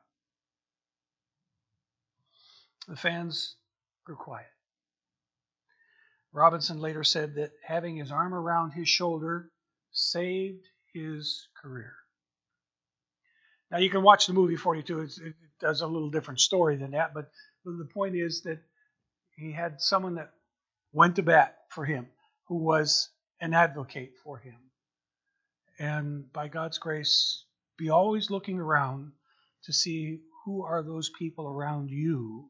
The 2.87 2.95
fans 2.95 3.55
grew 4.05 4.15
quiet. 4.15 4.47
Robinson 6.33 6.79
later 6.79 7.03
said 7.03 7.35
that 7.35 7.51
having 7.65 7.95
his 7.95 8.11
arm 8.11 8.33
around 8.33 8.71
his 8.71 8.89
shoulder 8.89 9.49
saved 9.91 10.65
his 10.93 11.47
career. 11.61 11.93
Now, 13.71 13.79
you 13.79 13.89
can 13.89 14.03
watch 14.03 14.27
the 14.27 14.33
movie 14.33 14.55
42. 14.55 15.01
It's, 15.01 15.17
it 15.19 15.33
does 15.59 15.81
a 15.81 15.87
little 15.87 16.09
different 16.09 16.39
story 16.39 16.77
than 16.77 16.91
that, 16.91 17.13
but 17.13 17.29
the 17.65 17.89
point 17.93 18.15
is 18.15 18.43
that 18.43 18.59
he 19.35 19.51
had 19.51 19.81
someone 19.81 20.15
that 20.15 20.31
went 20.93 21.15
to 21.17 21.23
bat 21.23 21.57
for 21.69 21.85
him 21.85 22.07
who 22.47 22.57
was 22.57 23.09
an 23.41 23.53
advocate 23.53 24.13
for 24.23 24.37
him. 24.37 24.57
And 25.79 26.31
by 26.31 26.47
God's 26.47 26.77
grace, 26.77 27.43
be 27.77 27.89
always 27.89 28.31
looking 28.31 28.57
around 28.59 29.11
to 29.65 29.73
see 29.73 30.21
who 30.45 30.63
are 30.63 30.81
those 30.81 31.09
people 31.19 31.47
around 31.47 31.89
you 31.89 32.49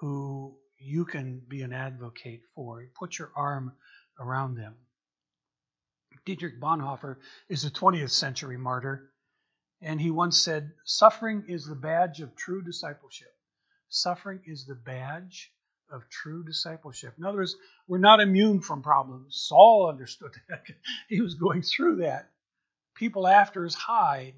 who 0.00 0.56
you 0.80 1.04
can 1.04 1.42
be 1.48 1.62
an 1.62 1.72
advocate 1.72 2.42
for. 2.54 2.84
Put 2.94 3.18
your 3.18 3.30
arm 3.36 3.72
around 4.18 4.56
them. 4.56 4.74
Dietrich 6.24 6.60
Bonhoeffer 6.60 7.16
is 7.48 7.64
a 7.64 7.70
20th 7.70 8.10
century 8.10 8.56
martyr, 8.56 9.10
and 9.80 10.00
he 10.00 10.10
once 10.10 10.38
said, 10.38 10.72
Suffering 10.84 11.44
is 11.48 11.66
the 11.66 11.74
badge 11.74 12.20
of 12.20 12.36
true 12.36 12.62
discipleship. 12.62 13.32
Suffering 13.88 14.40
is 14.46 14.66
the 14.66 14.74
badge 14.74 15.52
of 15.90 16.08
true 16.08 16.44
discipleship. 16.44 17.14
In 17.18 17.24
other 17.24 17.38
words, 17.38 17.56
we're 17.88 17.98
not 17.98 18.20
immune 18.20 18.60
from 18.60 18.82
problems. 18.82 19.36
Saul 19.48 19.88
understood 19.88 20.32
that. 20.48 20.64
he 21.08 21.20
was 21.20 21.34
going 21.34 21.62
through 21.62 21.96
that. 21.96 22.30
People 22.94 23.26
after 23.26 23.64
his 23.64 23.74
hide, 23.74 24.34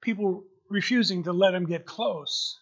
people 0.00 0.44
refusing 0.68 1.24
to 1.24 1.32
let 1.32 1.54
him 1.54 1.66
get 1.66 1.86
close. 1.86 2.58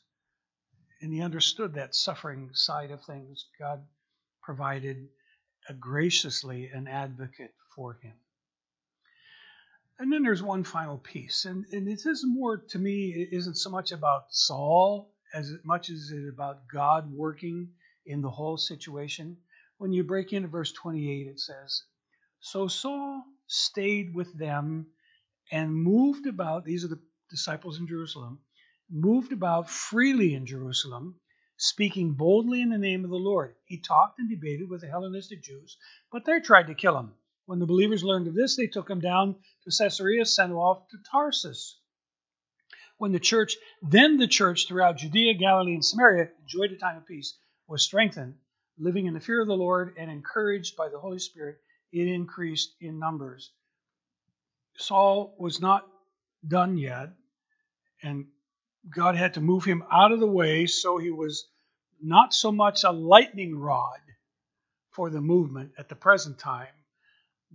And 1.01 1.13
he 1.13 1.23
understood 1.23 1.75
that 1.75 1.95
suffering 1.95 2.51
side 2.53 2.91
of 2.91 3.05
things. 3.05 3.47
God 3.59 3.83
provided 4.43 5.09
graciously 5.79 6.69
an 6.69 6.89
advocate 6.89 7.55
for 7.75 7.95
him. 8.03 8.15
And 9.99 10.13
then 10.13 10.23
there's 10.23 10.43
one 10.43 10.65
final 10.65 10.97
piece, 10.97 11.45
and, 11.45 11.67
and 11.73 11.87
it 11.87 12.07
is 12.07 12.25
more 12.27 12.57
to 12.57 12.79
me, 12.79 13.11
it 13.11 13.37
isn't 13.37 13.57
so 13.57 13.69
much 13.69 13.93
about 13.93 14.25
Saul 14.31 15.13
as 15.35 15.53
much 15.63 15.91
as 15.91 16.11
it 16.11 16.27
about 16.29 16.67
God 16.73 17.13
working 17.13 17.69
in 18.07 18.23
the 18.23 18.31
whole 18.31 18.57
situation. 18.57 19.37
When 19.77 19.93
you 19.93 20.03
break 20.03 20.33
into 20.33 20.49
verse 20.49 20.73
28, 20.73 21.27
it 21.27 21.39
says, 21.39 21.83
So 22.41 22.67
Saul 22.67 23.23
stayed 23.47 24.15
with 24.15 24.37
them 24.39 24.87
and 25.53 25.75
moved 25.75 26.27
about, 26.27 26.65
these 26.65 26.85
are 26.85 26.89
the 26.89 27.01
disciples 27.29 27.79
in 27.79 27.87
Jerusalem, 27.87 28.41
moved 28.91 29.33
about 29.33 29.71
freely 29.71 30.35
in 30.35 30.47
Jerusalem, 30.47 31.15
speaking 31.57 32.13
boldly 32.13 32.63
in 32.63 32.71
the 32.71 32.79
name 32.79 33.05
of 33.05 33.11
the 33.11 33.17
Lord. 33.17 33.55
He 33.65 33.79
talked 33.79 34.19
and 34.19 34.29
debated 34.29 34.69
with 34.69 34.81
the 34.81 34.89
Hellenistic 34.89 35.43
Jews, 35.43 35.77
but 36.11 36.25
they 36.25 36.41
tried 36.41 36.67
to 36.67 36.75
kill 36.75 36.99
him. 36.99 37.13
When 37.47 37.59
the 37.59 37.67
believers 37.67 38.05
learned 38.05 38.29
of 38.29 38.35
this, 38.35 38.57
they 38.57 38.67
took 38.67 38.89
him 38.89 39.01
down 39.01 39.35
to 39.65 39.77
Caesarea, 39.77 40.25
sent 40.25 40.53
him 40.53 40.59
off 40.59 40.89
to 40.89 40.99
Tarsus. 41.11 41.79
When 42.99 43.13
the 43.13 43.21
church, 43.21 43.57
then 43.83 44.19
the 44.19 44.29
church 44.29 44.69
throughout 44.69 44.99
Judea, 44.99 45.35
Galilee, 45.35 45.75
and 45.75 45.85
Samaria 45.85 46.31
enjoyed 46.43 46.73
a 46.73 46.77
time 46.77 46.97
of 46.97 47.07
peace, 47.07 47.37
was 47.67 47.83
strengthened, 47.83 48.35
living 48.79 49.07
in 49.07 49.15
the 49.15 49.21
fear 49.21 49.41
of 49.41 49.49
the 49.49 49.57
Lord 49.57 49.95
and 49.99 50.11
encouraged 50.11 50.77
by 50.77 50.89
the 50.89 50.99
Holy 50.99 51.19
Spirit, 51.19 51.59
it 51.93 52.07
increased 52.07 52.75
in 52.81 52.99
numbers. 52.99 53.51
Saul 54.77 55.35
was 55.39 55.61
not 55.61 55.87
done 56.47 56.79
yet, 56.79 57.11
and 58.03 58.27
God 58.89 59.17
had 59.17 59.35
to 59.35 59.41
move 59.41 59.65
him 59.65 59.85
out 59.93 60.13
of 60.13 60.21
the 60.21 60.27
way 60.27 60.67
so 60.67 60.99
he 60.99 61.11
was 61.11 61.47
not 62.03 62.33
so 62.33 62.51
much 62.51 62.85
a 62.85 62.91
lightning 62.91 63.59
rod 63.59 64.01
for 64.91 65.11
the 65.11 65.21
movement 65.21 65.73
at 65.79 65.89
the 65.89 65.95
present 65.95 66.39
time, 66.39 66.75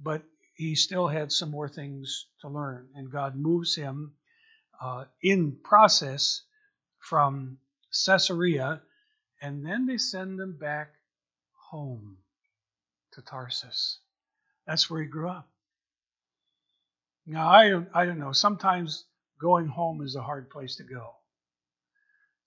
but 0.02 0.24
he 0.56 0.76
still 0.76 1.08
had 1.08 1.32
some 1.32 1.52
more 1.52 1.68
things 1.68 2.28
to 2.42 2.48
learn. 2.48 2.88
And 2.96 3.12
God 3.12 3.36
moves 3.36 3.76
him 3.76 4.14
uh, 4.80 5.06
in 5.22 5.58
process 5.64 6.44
from 7.00 7.58
Caesarea, 8.06 8.82
and 9.42 9.66
then 9.66 9.86
they 9.86 9.98
send 9.98 10.40
him 10.40 10.58
back 10.58 10.94
home 11.70 12.18
to 13.14 13.22
Tarsus. 13.22 14.00
That's 14.68 14.90
where 14.90 15.02
he 15.02 15.08
grew 15.08 15.30
up. 15.30 15.48
Now, 17.26 17.48
I, 17.48 17.84
I 17.94 18.06
don't 18.06 18.20
know. 18.20 18.32
Sometimes 18.32 19.06
going 19.40 19.68
home 19.68 20.02
is 20.02 20.16
a 20.16 20.22
hard 20.22 20.50
place 20.50 20.78
to 20.78 20.84
go. 20.84 21.16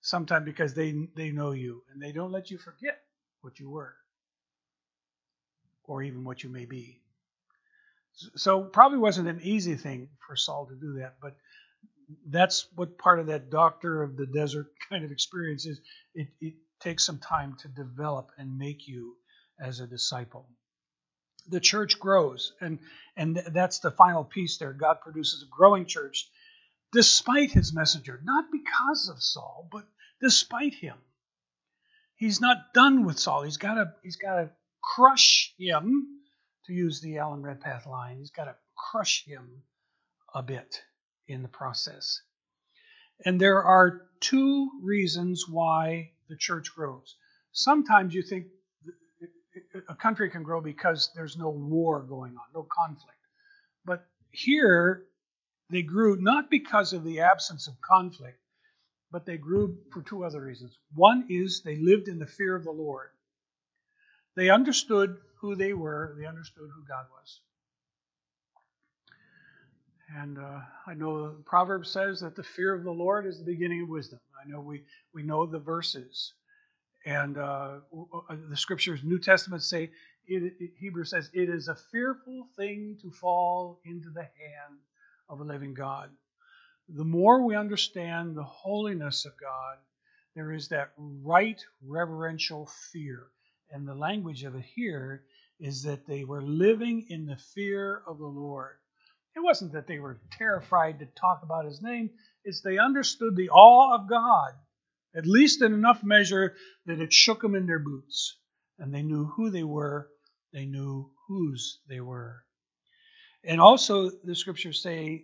Sometimes 0.01 0.45
because 0.45 0.73
they 0.73 0.93
they 1.15 1.31
know 1.31 1.51
you 1.51 1.83
and 1.91 2.01
they 2.01 2.11
don't 2.11 2.31
let 2.31 2.49
you 2.51 2.57
forget 2.57 2.99
what 3.41 3.59
you 3.59 3.69
were 3.69 3.95
or 5.83 6.03
even 6.03 6.23
what 6.23 6.43
you 6.43 6.49
may 6.49 6.65
be. 6.65 7.01
So 8.35 8.63
probably 8.63 8.99
wasn't 8.99 9.27
an 9.27 9.41
easy 9.41 9.75
thing 9.75 10.09
for 10.25 10.35
Saul 10.35 10.67
to 10.67 10.75
do 10.75 10.99
that, 10.99 11.15
but 11.21 11.35
that's 12.27 12.67
what 12.75 12.97
part 12.97 13.19
of 13.19 13.27
that 13.27 13.49
doctor 13.49 14.03
of 14.03 14.17
the 14.17 14.25
desert 14.25 14.67
kind 14.89 15.03
of 15.03 15.11
experience 15.11 15.65
is. 15.65 15.81
It, 16.13 16.27
it 16.41 16.53
takes 16.79 17.05
some 17.05 17.19
time 17.19 17.55
to 17.59 17.67
develop 17.67 18.31
and 18.37 18.57
make 18.57 18.87
you 18.87 19.15
as 19.59 19.79
a 19.79 19.87
disciple. 19.87 20.47
The 21.49 21.59
church 21.59 21.99
grows, 21.99 22.53
and 22.61 22.79
and 23.17 23.35
that's 23.51 23.79
the 23.79 23.91
final 23.91 24.23
piece 24.23 24.57
there. 24.57 24.73
God 24.73 25.01
produces 25.01 25.43
a 25.43 25.49
growing 25.55 25.85
church 25.85 26.29
despite 26.91 27.51
his 27.51 27.73
messenger, 27.73 28.19
not 28.23 28.45
because 28.51 29.09
of 29.09 29.21
Saul, 29.21 29.67
but 29.71 29.85
despite 30.21 30.73
him. 30.73 30.97
He's 32.15 32.41
not 32.41 32.73
done 32.73 33.05
with 33.05 33.19
Saul. 33.19 33.43
He's 33.43 33.57
got 33.57 33.75
to 33.75 33.93
he's 34.03 34.17
got 34.17 34.35
to 34.35 34.49
crush 34.81 35.53
him, 35.57 36.19
to 36.69 36.73
use 36.73 37.01
the 37.01 37.17
Alan 37.17 37.41
Redpath 37.41 37.87
line. 37.87 38.19
He's 38.19 38.31
got 38.31 38.45
to 38.45 38.55
crush 38.91 39.25
him 39.25 39.63
a 40.33 40.43
bit 40.43 40.81
in 41.27 41.41
the 41.41 41.47
process. 41.47 42.21
And 43.25 43.41
there 43.41 43.63
are 43.63 44.03
two 44.19 44.69
reasons 44.83 45.45
why 45.49 46.11
the 46.29 46.37
church 46.37 46.71
grows. 46.75 47.15
Sometimes 47.51 48.13
you 48.13 48.21
think 48.21 48.45
a 49.89 49.95
country 49.95 50.29
can 50.29 50.43
grow 50.43 50.61
because 50.61 51.11
there's 51.15 51.37
no 51.37 51.49
war 51.49 52.01
going 52.03 52.33
on, 52.33 52.43
no 52.53 52.67
conflict. 52.71 53.17
But 53.83 54.05
here, 54.31 55.05
they 55.69 55.83
grew 55.83 56.15
not 56.19 56.49
because 56.49 56.93
of 56.93 57.03
the 57.03 57.21
absence 57.21 57.67
of 57.67 57.79
conflict, 57.81 58.39
but 59.11 59.25
they 59.25 59.37
grew 59.37 59.77
for 59.91 60.01
two 60.01 60.23
other 60.23 60.41
reasons. 60.41 60.77
One 60.93 61.27
is 61.29 61.61
they 61.61 61.77
lived 61.77 62.07
in 62.07 62.19
the 62.19 62.27
fear 62.27 62.55
of 62.55 62.63
the 62.63 62.71
Lord. 62.71 63.09
They 64.35 64.49
understood 64.49 65.17
who 65.41 65.55
they 65.55 65.73
were, 65.73 66.15
they 66.19 66.25
understood 66.25 66.69
who 66.73 66.85
God 66.87 67.05
was. 67.11 67.41
And 70.15 70.39
uh, 70.39 70.61
I 70.87 70.95
know 70.95 71.27
the 71.27 71.43
proverb 71.43 71.85
says 71.85 72.21
that 72.21 72.35
the 72.35 72.43
fear 72.43 72.73
of 72.73 72.83
the 72.83 72.91
Lord 72.91 73.27
is 73.27 73.37
the 73.37 73.45
beginning 73.45 73.83
of 73.83 73.89
wisdom. 73.89 74.19
I 74.43 74.49
know 74.49 74.59
we, 74.59 74.83
we 75.13 75.21
know 75.21 75.45
the 75.45 75.59
verses. 75.59 76.33
And 77.05 77.37
uh, 77.37 77.77
uh 78.29 78.35
the 78.49 78.57
scriptures, 78.57 79.01
New 79.03 79.19
Testament 79.19 79.61
say, 79.61 79.91
it, 80.25 80.53
it, 80.59 80.71
Hebrew 80.79 81.05
says, 81.05 81.29
it 81.33 81.49
is 81.49 81.67
a 81.67 81.75
fearful 81.75 82.47
thing 82.57 82.97
to 83.01 83.11
fall 83.11 83.81
into 83.85 84.09
the 84.09 84.21
hand 84.21 84.79
of 85.29 85.39
a 85.39 85.43
living 85.43 85.73
God. 85.73 86.09
The 86.89 87.05
more 87.05 87.45
we 87.45 87.55
understand 87.55 88.35
the 88.35 88.43
holiness 88.43 89.25
of 89.25 89.33
God, 89.39 89.77
there 90.35 90.51
is 90.51 90.69
that 90.69 90.91
right 90.97 91.61
reverential 91.85 92.67
fear. 92.91 93.27
And 93.71 93.87
the 93.87 93.95
language 93.95 94.43
of 94.43 94.55
it 94.55 94.65
here 94.75 95.23
is 95.59 95.83
that 95.83 96.07
they 96.07 96.23
were 96.23 96.41
living 96.41 97.05
in 97.09 97.25
the 97.25 97.37
fear 97.53 98.01
of 98.07 98.17
the 98.17 98.25
Lord. 98.25 98.77
It 99.35 99.41
wasn't 99.41 99.73
that 99.73 99.85
they 99.85 99.99
were 99.99 100.21
terrified 100.31 100.99
to 100.99 101.05
talk 101.05 101.43
about 101.43 101.65
his 101.65 101.81
name, 101.81 102.09
it's 102.43 102.61
they 102.61 102.79
understood 102.79 103.35
the 103.35 103.49
awe 103.49 103.95
of 103.95 104.09
God, 104.09 104.53
at 105.15 105.27
least 105.27 105.61
in 105.61 105.73
enough 105.73 106.03
measure 106.03 106.55
that 106.85 106.99
it 106.99 107.13
shook 107.13 107.41
them 107.41 107.53
in 107.53 107.67
their 107.67 107.79
boots. 107.79 108.37
And 108.79 108.93
they 108.93 109.03
knew 109.03 109.25
who 109.25 109.51
they 109.51 109.63
were, 109.63 110.09
they 110.51 110.65
knew 110.65 111.11
whose 111.27 111.79
they 111.87 111.99
were. 111.99 112.43
And 113.43 113.61
also, 113.61 114.09
the 114.23 114.35
scriptures 114.35 114.81
say 114.81 115.23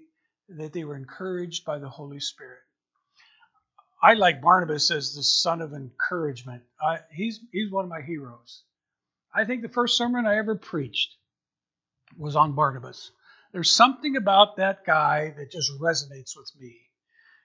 that 0.50 0.74
they 0.74 0.84
were 0.84 0.96
encouraged 0.96 1.66
by 1.66 1.80
the 1.80 1.90
Holy 1.90 2.20
Spirit. 2.20 2.60
I 4.02 4.14
like 4.14 4.42
Barnabas 4.42 4.92
as 4.92 5.16
the 5.16 5.24
son 5.24 5.62
of 5.62 5.74
encouragement. 5.74 6.64
I, 6.82 7.00
he's, 7.12 7.40
he's 7.52 7.72
one 7.72 7.86
of 7.86 7.90
my 7.90 8.02
heroes. 8.02 8.64
I 9.34 9.46
think 9.46 9.62
the 9.62 9.70
first 9.70 9.98
sermon 9.98 10.26
I 10.26 10.38
ever 10.38 10.56
preached 10.56 11.16
was 12.18 12.36
on 12.36 12.54
Barnabas. 12.54 13.12
There's 13.52 13.72
something 13.72 14.16
about 14.16 14.58
that 14.58 14.86
guy 14.86 15.34
that 15.38 15.52
just 15.52 15.72
resonates 15.80 16.38
with 16.38 16.52
me. 16.60 16.78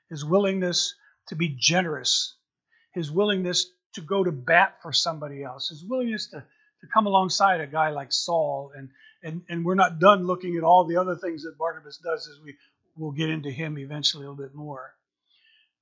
His 0.09 0.25
willingness 0.25 0.95
to 1.29 1.37
be 1.37 1.57
generous, 1.59 2.35
his 2.93 3.11
willingness 3.11 3.67
to 3.95 4.01
go 4.03 4.23
to 4.23 4.33
bat 4.33 4.77
for 4.83 4.93
somebody 4.93 5.43
else, 5.43 5.69
his 5.69 5.85
willingness 5.85 6.29
to, 6.29 6.41
to 6.41 6.87
come 6.93 7.07
alongside 7.07 7.61
a 7.61 7.67
guy 7.67 7.91
like 7.91 8.13
Saul. 8.13 8.73
And, 8.77 8.91
and, 9.23 9.43
and 9.49 9.65
we're 9.65 9.75
not 9.75 9.99
done 9.99 10.27
looking 10.27 10.57
at 10.57 10.65
all 10.65 10.85
the 10.85 10.97
other 10.97 11.17
things 11.17 11.43
that 11.43 11.59
Barnabas 11.59 11.99
does 11.99 12.29
as 12.29 12.39
we 12.43 12.57
will 12.97 13.13
get 13.13 13.31
into 13.31 13.51
him 13.51 13.79
eventually 13.79 14.25
a 14.25 14.31
little 14.31 14.43
bit 14.45 14.55
more. 14.55 14.95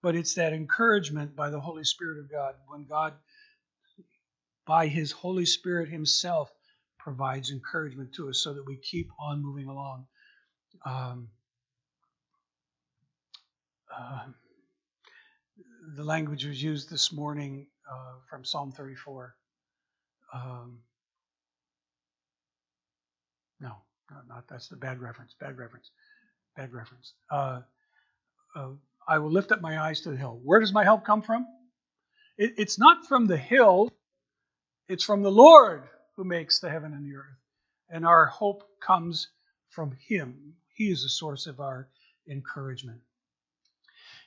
But 0.03 0.14
it's 0.14 0.35
that 0.35 0.53
encouragement 0.53 1.35
by 1.35 1.51
the 1.51 1.61
Holy 1.61 1.85
Spirit 1.85 2.18
of 2.20 2.31
God 2.31 2.55
when 2.68 2.85
God, 2.85 3.14
by 4.66 4.87
His 4.87 5.11
Holy 5.11 5.44
Spirit 5.44 5.88
Himself, 5.88 6.51
provides 6.98 7.51
encouragement 7.51 8.14
to 8.14 8.29
us 8.29 8.38
so 8.38 8.55
that 8.55 8.64
we 8.64 8.77
keep 8.77 9.11
on 9.18 9.42
moving 9.42 9.66
along. 9.68 10.07
Um, 10.85 11.29
uh, 13.96 14.27
the 15.96 16.05
language 16.05 16.44
was 16.44 16.62
used 16.62 16.90
this 16.90 17.12
morning 17.12 17.66
uh, 17.90 18.14
from 18.31 18.44
Psalm 18.44 18.70
34. 18.72 19.35
Um, 20.33 20.79
no, 24.10 24.16
not, 24.28 24.44
that's 24.48 24.68
the 24.68 24.76
bad 24.76 25.00
reference. 25.00 25.34
Bad 25.38 25.58
reference. 25.58 25.90
Bad 26.56 26.72
reference. 26.72 27.14
Uh, 27.30 27.60
uh, 28.54 28.70
I 29.06 29.18
will 29.18 29.30
lift 29.30 29.52
up 29.52 29.60
my 29.60 29.80
eyes 29.80 30.00
to 30.02 30.10
the 30.10 30.16
hill. 30.16 30.40
Where 30.42 30.60
does 30.60 30.72
my 30.72 30.84
help 30.84 31.04
come 31.04 31.22
from? 31.22 31.46
It, 32.36 32.54
it's 32.56 32.78
not 32.78 33.06
from 33.06 33.26
the 33.26 33.36
hill, 33.36 33.90
it's 34.88 35.04
from 35.04 35.22
the 35.22 35.30
Lord 35.30 35.88
who 36.16 36.24
makes 36.24 36.60
the 36.60 36.70
heaven 36.70 36.92
and 36.92 37.04
the 37.04 37.16
earth. 37.16 37.38
And 37.90 38.06
our 38.06 38.26
hope 38.26 38.64
comes 38.80 39.28
from 39.70 39.96
Him. 40.08 40.54
He 40.74 40.90
is 40.90 41.02
the 41.02 41.08
source 41.08 41.46
of 41.46 41.60
our 41.60 41.88
encouragement. 42.28 43.00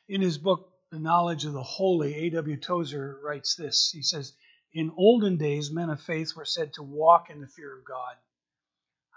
In 0.08 0.22
his 0.22 0.38
book, 0.38 0.74
The 0.92 1.00
Knowledge 1.00 1.46
of 1.46 1.54
the 1.54 1.64
Holy, 1.64 2.14
A.W. 2.16 2.58
Tozer 2.58 3.20
writes 3.24 3.56
this. 3.56 3.92
He 3.92 4.02
says, 4.02 4.34
In 4.74 4.92
olden 4.98 5.38
days, 5.38 5.72
men 5.72 5.90
of 5.90 6.02
faith 6.02 6.36
were 6.36 6.46
said 6.46 6.74
to 6.74 6.84
walk 6.84 7.30
in 7.30 7.40
the 7.40 7.48
fear 7.48 7.78
of 7.78 7.86
God. 7.86 8.16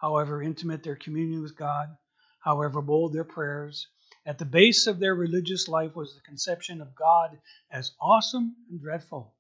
However 0.05 0.43
intimate 0.43 0.83
their 0.83 0.97
communion 0.97 1.40
with 1.40 1.57
God, 1.57 1.97
however 2.40 2.83
bold 2.83 3.14
their 3.14 3.25
prayers, 3.25 3.88
at 4.27 4.37
the 4.37 4.45
base 4.45 4.87
of 4.87 4.99
their 4.99 5.14
religious 5.14 5.67
life 5.67 5.97
was 5.97 6.14
the 6.14 6.21
conception 6.21 6.83
of 6.83 6.95
God 6.95 7.40
as 7.71 7.97
awesome 7.99 8.55
and 8.69 8.79
dreadful. 8.79 9.35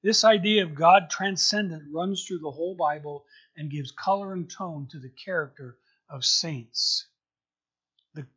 This 0.00 0.22
idea 0.22 0.62
of 0.62 0.76
God 0.76 1.10
transcendent 1.10 1.92
runs 1.92 2.24
through 2.24 2.38
the 2.38 2.50
whole 2.52 2.76
Bible 2.76 3.26
and 3.56 3.72
gives 3.72 3.90
color 3.90 4.34
and 4.34 4.48
tone 4.48 4.86
to 4.92 5.00
the 5.00 5.10
character 5.10 5.76
of 6.08 6.24
saints. 6.24 7.08
The 8.14 8.28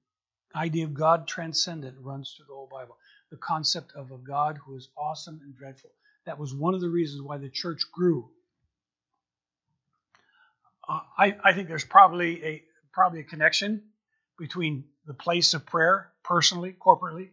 idea 0.55 0.85
of 0.85 0.95
God 0.95 1.27
transcendent 1.27 1.99
runs 1.99 2.33
through 2.33 2.47
the 2.47 2.55
whole 2.55 2.69
Bible. 2.71 2.97
The 3.29 3.37
concept 3.37 3.91
of 3.91 4.09
a 4.09 4.17
God 4.17 4.57
who 4.65 4.75
is 4.77 4.89
awesome 4.97 5.41
and 5.43 5.55
dreadful. 5.55 5.91
That 6.25 6.39
was 6.39 6.55
one 6.55 6.73
of 6.73 6.81
the 6.81 6.89
reasons 6.89 7.21
why 7.21 7.37
the 7.37 7.51
church 7.51 7.83
grew. 7.91 8.31
Uh, 10.87 10.99
I, 11.17 11.35
I 11.43 11.53
think 11.53 11.67
there's 11.67 11.85
probably 11.85 12.43
a 12.43 12.63
probably 12.93 13.21
a 13.21 13.23
connection 13.23 13.83
between 14.37 14.85
the 15.05 15.13
place 15.13 15.53
of 15.53 15.65
prayer, 15.65 16.11
personally, 16.23 16.75
corporately, 16.79 17.29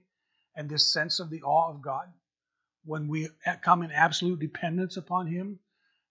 and 0.56 0.68
this 0.68 0.92
sense 0.92 1.20
of 1.20 1.30
the 1.30 1.42
awe 1.42 1.70
of 1.70 1.82
God 1.82 2.06
when 2.84 3.08
we 3.08 3.28
come 3.62 3.82
in 3.82 3.90
absolute 3.90 4.40
dependence 4.40 4.96
upon 4.96 5.26
Him. 5.26 5.58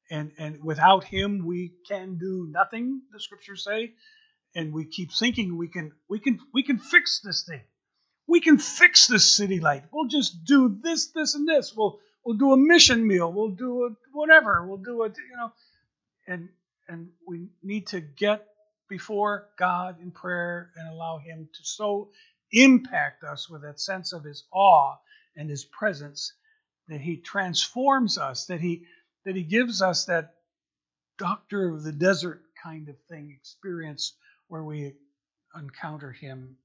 And, 0.10 0.32
and 0.38 0.64
without 0.64 1.04
Him, 1.04 1.46
we 1.46 1.74
can 1.88 2.18
do 2.18 2.48
nothing, 2.50 3.02
the 3.14 3.20
scriptures 3.20 3.64
say. 3.64 3.94
And 4.54 4.74
we 4.74 4.86
keep 4.86 5.14
thinking 5.14 5.58
we 5.58 5.70
can 5.70 5.94
we 6.10 6.20
can 6.20 6.40
we 6.54 6.64
can 6.64 6.78
fix 6.78 7.22
this 7.24 7.46
thing. 7.48 7.62
We 8.28 8.42
can 8.42 8.58
fix 8.58 9.08
this 9.08 9.32
city 9.32 9.62
light. 9.62 9.84
We'll 9.94 10.10
just 10.10 10.44
do 10.44 10.78
this, 10.84 11.12
this, 11.12 11.36
and 11.36 11.48
this. 11.48 11.74
We'll 11.74 12.00
we'll 12.26 12.38
do 12.38 12.52
a 12.52 12.58
mission 12.58 13.08
meal. 13.08 13.32
We'll 13.32 13.56
do 13.56 13.86
a 13.86 13.90
whatever. 14.12 14.68
We'll 14.68 14.84
do 14.84 15.04
it, 15.04 15.14
you 15.18 15.38
know. 15.38 15.54
And 16.28 16.50
and 16.92 17.08
we 17.26 17.48
need 17.64 17.88
to 17.88 18.02
get 18.02 18.46
before 18.90 19.48
God 19.58 20.02
in 20.02 20.12
prayer 20.12 20.72
and 20.76 20.90
allow 20.90 21.18
Him 21.18 21.48
to 21.54 21.60
so 21.64 22.10
impact 22.52 23.24
us 23.24 23.50
with 23.50 23.62
that 23.62 23.80
sense 23.80 24.12
of 24.12 24.26
His 24.26 24.44
awe 24.52 24.96
and 25.38 25.50
His 25.50 25.64
presence 25.64 26.34
that 26.90 27.00
He 27.00 27.16
transforms 27.16 28.18
us, 28.18 28.46
that 28.48 28.60
He 28.60 28.84
that 29.26 29.36
He 29.36 29.44
gives 29.44 29.82
us 29.82 30.06
that 30.06 30.34
doctor 31.18 31.70
of 31.70 31.84
the 31.84 31.94
desert 31.94 32.42
kind 32.62 32.90
of 32.90 32.96
thing 33.10 33.36
experience 33.40 34.14
where 34.50 34.64
we 34.64 34.94
encounter 35.58 36.12
Him 36.12 36.58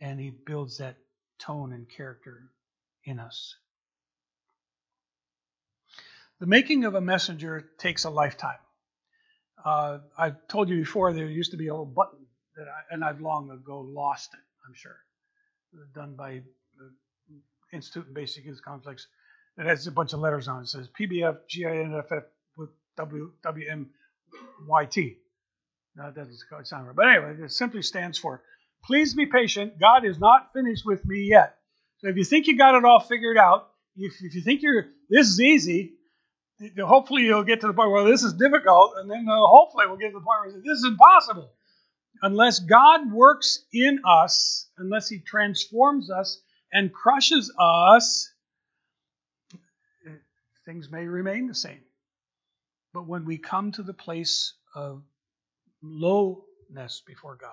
and 0.00 0.18
He 0.18 0.30
builds 0.30 0.78
that 0.78 0.96
tone 1.38 1.72
and 1.72 1.88
character 1.88 2.50
in 3.04 3.20
us. 3.20 3.54
The 6.40 6.46
making 6.46 6.84
of 6.84 6.94
a 6.96 7.00
messenger 7.00 7.70
takes 7.78 8.04
a 8.04 8.10
lifetime. 8.10 8.58
Uh, 9.64 9.98
I've 10.16 10.46
told 10.48 10.68
you 10.68 10.76
before 10.76 11.12
there 11.12 11.26
used 11.26 11.50
to 11.52 11.56
be 11.56 11.68
a 11.68 11.72
little 11.72 11.86
button 11.86 12.18
that 12.56 12.66
I, 12.68 12.94
and 12.94 13.04
I've 13.04 13.20
long 13.20 13.50
ago 13.50 13.80
lost 13.80 14.30
it. 14.34 14.40
I'm 14.66 14.74
sure, 14.74 14.96
done 15.94 16.14
by 16.16 16.42
the 16.78 17.76
Institute 17.76 18.06
in 18.08 18.14
Basic 18.14 18.44
Youth 18.44 18.60
Conflicts. 18.64 19.06
It 19.58 19.66
has 19.66 19.86
a 19.86 19.92
bunch 19.92 20.12
of 20.12 20.20
letters 20.20 20.48
on 20.48 20.60
it. 20.60 20.62
It 20.62 20.68
says 20.68 20.88
PBF 20.98 21.38
GINFF 21.48 22.24
with 22.56 22.70
W 22.96 23.32
WMYT. 23.44 25.16
No, 25.96 26.04
that 26.04 26.14
doesn't 26.14 26.66
sound 26.66 26.86
right. 26.86 26.96
But 26.96 27.08
anyway, 27.08 27.36
it 27.44 27.52
simply 27.52 27.82
stands 27.82 28.16
for 28.16 28.42
Please 28.84 29.14
be 29.14 29.26
patient. 29.26 29.78
God 29.78 30.04
is 30.04 30.18
not 30.18 30.52
finished 30.52 30.84
with 30.86 31.04
me 31.04 31.22
yet. 31.22 31.56
So 31.98 32.08
if 32.08 32.16
you 32.16 32.24
think 32.24 32.46
you 32.46 32.56
got 32.56 32.74
it 32.74 32.84
all 32.84 33.00
figured 33.00 33.36
out, 33.36 33.68
if, 33.96 34.14
if 34.22 34.34
you 34.34 34.40
think 34.40 34.62
you're 34.62 34.86
this 35.10 35.28
is 35.28 35.40
easy, 35.40 35.94
hopefully 36.78 37.22
you'll 37.22 37.44
get 37.44 37.60
to 37.62 37.66
the 37.66 37.72
point 37.72 37.90
where 37.90 38.04
this 38.04 38.22
is 38.22 38.34
difficult, 38.34 38.94
and 38.98 39.10
then 39.10 39.26
uh, 39.28 39.46
hopefully 39.46 39.86
we'll 39.86 39.96
get 39.96 40.08
to 40.08 40.18
the 40.18 40.24
point 40.24 40.40
where 40.42 40.52
this 40.52 40.78
is 40.78 40.84
impossible. 40.84 41.50
Unless 42.22 42.60
God 42.60 43.12
works 43.12 43.64
in 43.72 44.00
us, 44.04 44.68
unless 44.76 45.08
He 45.08 45.20
transforms 45.20 46.10
us 46.10 46.40
and 46.72 46.92
crushes 46.92 47.52
us, 47.58 48.30
things 50.66 50.90
may 50.90 51.06
remain 51.06 51.46
the 51.46 51.54
same. 51.54 51.80
But 52.92 53.06
when 53.06 53.24
we 53.24 53.38
come 53.38 53.72
to 53.72 53.82
the 53.82 53.94
place 53.94 54.54
of 54.74 55.02
lowness 55.82 57.02
before 57.06 57.36
God, 57.36 57.50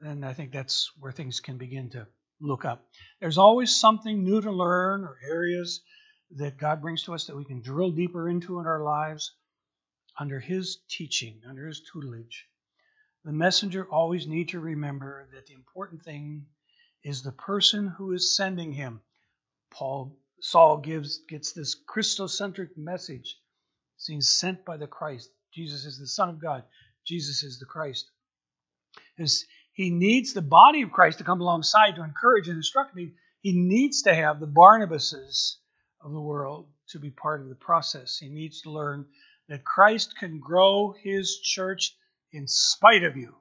then 0.00 0.24
I 0.24 0.32
think 0.32 0.52
that's 0.52 0.90
where 0.98 1.12
things 1.12 1.40
can 1.40 1.58
begin 1.58 1.90
to 1.90 2.06
look 2.40 2.64
up. 2.64 2.86
There's 3.20 3.38
always 3.38 3.74
something 3.74 4.24
new 4.24 4.40
to 4.40 4.50
learn 4.50 5.04
or 5.04 5.18
areas 5.28 5.82
that 6.36 6.58
God 6.58 6.80
brings 6.80 7.04
to 7.04 7.14
us 7.14 7.26
that 7.26 7.36
we 7.36 7.44
can 7.44 7.60
drill 7.60 7.90
deeper 7.90 8.28
into 8.28 8.58
in 8.58 8.66
our 8.66 8.82
lives 8.82 9.34
under 10.18 10.40
His 10.40 10.78
teaching, 10.88 11.40
under 11.48 11.66
His 11.66 11.80
tutelage. 11.80 12.46
The 13.24 13.32
messenger 13.32 13.86
always 13.90 14.26
need 14.26 14.48
to 14.50 14.60
remember 14.60 15.28
that 15.32 15.46
the 15.46 15.54
important 15.54 16.02
thing 16.02 16.46
is 17.04 17.22
the 17.22 17.32
person 17.32 17.86
who 17.86 18.12
is 18.12 18.36
sending 18.36 18.72
him. 18.72 19.00
Paul 19.70 20.16
Saul 20.40 20.78
gives 20.78 21.18
gets 21.28 21.52
this 21.52 21.76
Christocentric 21.76 22.76
message. 22.76 23.38
He's 24.04 24.28
sent 24.28 24.64
by 24.64 24.76
the 24.76 24.88
Christ. 24.88 25.30
Jesus 25.52 25.84
is 25.84 25.98
the 25.98 26.06
Son 26.08 26.28
of 26.28 26.40
God. 26.40 26.64
Jesus 27.04 27.44
is 27.44 27.60
the 27.60 27.66
Christ. 27.66 28.10
As 29.18 29.44
he 29.72 29.90
needs 29.90 30.32
the 30.32 30.42
body 30.42 30.82
of 30.82 30.90
Christ 30.90 31.18
to 31.18 31.24
come 31.24 31.40
alongside 31.40 31.94
to 31.96 32.02
encourage 32.02 32.48
and 32.48 32.56
instruct 32.56 32.94
me. 32.94 33.14
He 33.40 33.52
needs 33.52 34.02
to 34.02 34.14
have 34.14 34.38
the 34.38 34.46
Barnabases 34.46 35.56
of 36.04 36.12
the 36.12 36.20
world 36.20 36.66
to 36.88 36.98
be 36.98 37.10
part 37.10 37.40
of 37.40 37.48
the 37.48 37.54
process. 37.54 38.18
He 38.18 38.28
needs 38.28 38.62
to 38.62 38.70
learn 38.70 39.06
that 39.48 39.64
Christ 39.64 40.16
can 40.18 40.40
grow 40.40 40.94
his 41.02 41.38
church 41.40 41.96
in 42.32 42.48
spite 42.48 43.04
of 43.04 43.16
you, 43.16 43.34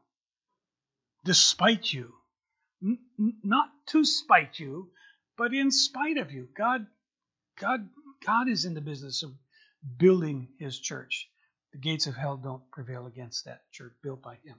despite 1.24 1.92
you. 1.92 2.14
Not 3.18 3.70
to 3.88 4.04
spite 4.04 4.60
you, 4.60 4.90
but 5.38 5.54
in 5.54 5.72
spite 5.72 6.18
of 6.18 6.32
you. 6.32 6.48
God, 6.58 6.88
God, 7.60 7.88
God 8.26 8.50
is 8.50 8.66
in 8.66 8.74
the 8.74 8.82
business 8.82 9.24
of 9.24 9.32
building 9.98 10.48
his 10.58 10.80
church. 10.80 11.30
The 11.74 11.78
gates 11.78 12.08
of 12.08 12.16
hell 12.16 12.38
don't 12.38 12.70
prevail 12.72 13.06
against 13.06 13.46
that 13.46 13.62
church 13.72 13.94
built 14.04 14.22
by 14.22 14.36
him. 14.44 14.58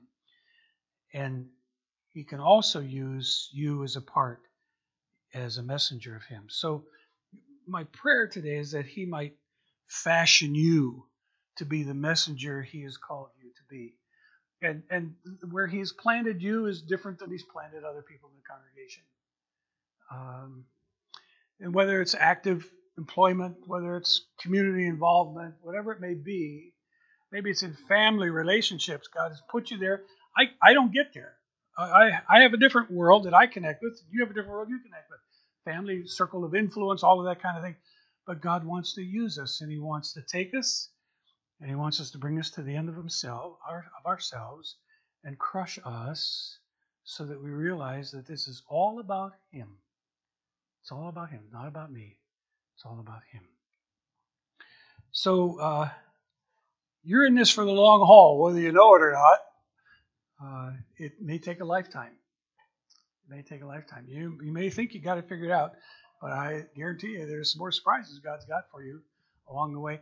And 1.12 1.48
he 2.12 2.24
can 2.24 2.40
also 2.40 2.80
use 2.80 3.50
you 3.53 3.84
as 3.84 3.96
a 3.96 4.00
part, 4.00 4.40
as 5.34 5.59
a 5.59 5.62
messenger 5.62 6.14
of 6.14 6.22
him. 6.24 6.44
So, 6.48 6.84
my 7.67 7.85
prayer 7.85 8.27
today 8.29 8.57
is 8.57 8.73
that 8.73 8.87
he 8.87 9.07
might 9.07 9.35
fashion 9.89 10.55
you 10.55 11.07
to 11.57 11.65
be 11.65 11.83
the 11.83 11.95
messenger 11.95 12.63
he 12.63 12.83
has 12.83 12.97
called 12.97 13.29
you 13.43 13.51
to 13.51 13.63
be. 13.69 13.95
And, 14.63 14.83
and 14.91 15.15
where 15.51 15.67
he's 15.67 15.93
planted 15.93 16.43
you 16.43 16.67
is 16.67 16.83
different 16.83 17.19
than 17.19 17.31
he's 17.31 17.45
planted 17.45 17.85
other 17.85 18.03
people 18.03 18.31
in 18.31 18.37
the 18.37 18.43
congregation. 18.49 19.03
Um, 20.13 20.65
and 21.61 21.75
whether 21.75 22.01
it's 22.01 22.15
active 22.15 22.69
employment, 22.97 23.57
whether 23.67 23.97
it's 23.97 24.27
community 24.41 24.87
involvement, 24.87 25.55
whatever 25.63 25.93
it 25.93 26.01
may 26.01 26.15
be, 26.15 26.75
maybe 27.33 27.51
it's 27.51 27.63
in 27.63 27.77
family 27.89 28.31
relationships. 28.31 29.09
God 29.09 29.31
has 29.31 29.43
put 29.51 29.71
you 29.71 29.79
there. 29.79 30.03
I, 30.37 30.51
I 30.63 30.75
don't 30.75 30.93
get 30.93 31.13
there. 31.15 31.35
I, 31.77 32.21
I 32.29 32.43
have 32.43 32.53
a 32.53 32.59
different 32.59 32.91
world 32.91 33.25
that 33.25 33.35
I 33.35 33.47
connect 33.47 33.83
with. 33.83 34.01
You 34.11 34.21
have 34.21 34.31
a 34.31 34.35
different 34.35 34.53
world 34.53 34.69
you 34.69 34.79
connect 34.79 35.09
with. 35.11 35.21
Family, 35.65 36.07
circle 36.07 36.45
of 36.45 36.55
influence, 36.55 37.03
all 37.03 37.21
of 37.21 37.27
that 37.27 37.43
kind 37.43 37.57
of 37.57 37.65
thing. 37.65 37.77
But 38.27 38.41
God 38.41 38.65
wants 38.65 38.95
to 38.95 39.03
use 39.03 39.39
us, 39.39 39.61
and 39.61 39.71
He 39.71 39.79
wants 39.79 40.13
to 40.15 40.23
take 40.23 40.55
us, 40.55 40.91
and 41.61 41.69
He 41.69 41.77
wants 41.77 42.01
us 42.01 42.11
to 42.13 42.19
bring 42.19 42.39
us 42.39 42.51
to 42.53 42.63
the 42.63 42.75
end 42.75 42.89
of 42.89 42.97
Himself, 42.97 43.59
our, 43.69 43.87
of 43.99 44.07
ourselves, 44.07 44.77
and 45.25 45.39
crush 45.39 45.79
us, 45.85 46.59
so 47.05 47.25
that 47.25 47.43
we 47.43 47.51
realize 47.51 48.13
that 48.13 48.27
this 48.27 48.47
is 48.49 48.63
all 48.69 49.01
about 49.01 49.33
Him. 49.51 49.69
It's 50.83 50.93
all 50.93 51.09
about 51.09 51.31
Him, 51.31 51.43
not 51.53 51.69
about 51.69 51.93
me. 51.93 52.17
It's 52.77 52.85
all 52.85 52.99
about 53.01 53.23
Him. 53.33 53.43
So 55.13 55.59
uh, 55.61 55.91
you're 57.05 57.27
in 57.27 57.35
this 57.35 57.51
for 57.51 57.65
the 57.65 57.71
long 57.73 58.07
haul, 58.07 58.41
whether 58.41 58.61
you 58.61 58.73
know 58.73 58.95
it 58.95 59.03
or 59.03 59.13
not. 59.13 59.39
Uh, 60.45 60.73
it 60.97 61.21
may 61.21 61.39
take 61.39 61.61
a 61.61 61.65
lifetime. 61.65 62.13
May 63.33 63.41
take 63.41 63.62
a 63.62 63.66
lifetime. 63.66 64.05
You 64.07 64.39
you 64.45 64.53
may 64.53 64.68
think 64.68 64.93
you 64.93 65.01
got 65.01 65.16
it 65.16 65.26
figured 65.26 65.51
out, 65.51 65.72
but 66.20 66.33
I 66.33 66.66
guarantee 66.76 67.12
you 67.12 67.26
there's 67.26 67.57
more 67.57 67.72
surprises 67.72 68.18
God's 68.18 68.45
got 68.45 68.64
for 68.70 68.83
you 68.83 69.01
along 69.49 69.72
the 69.72 69.80
way. 69.80 70.01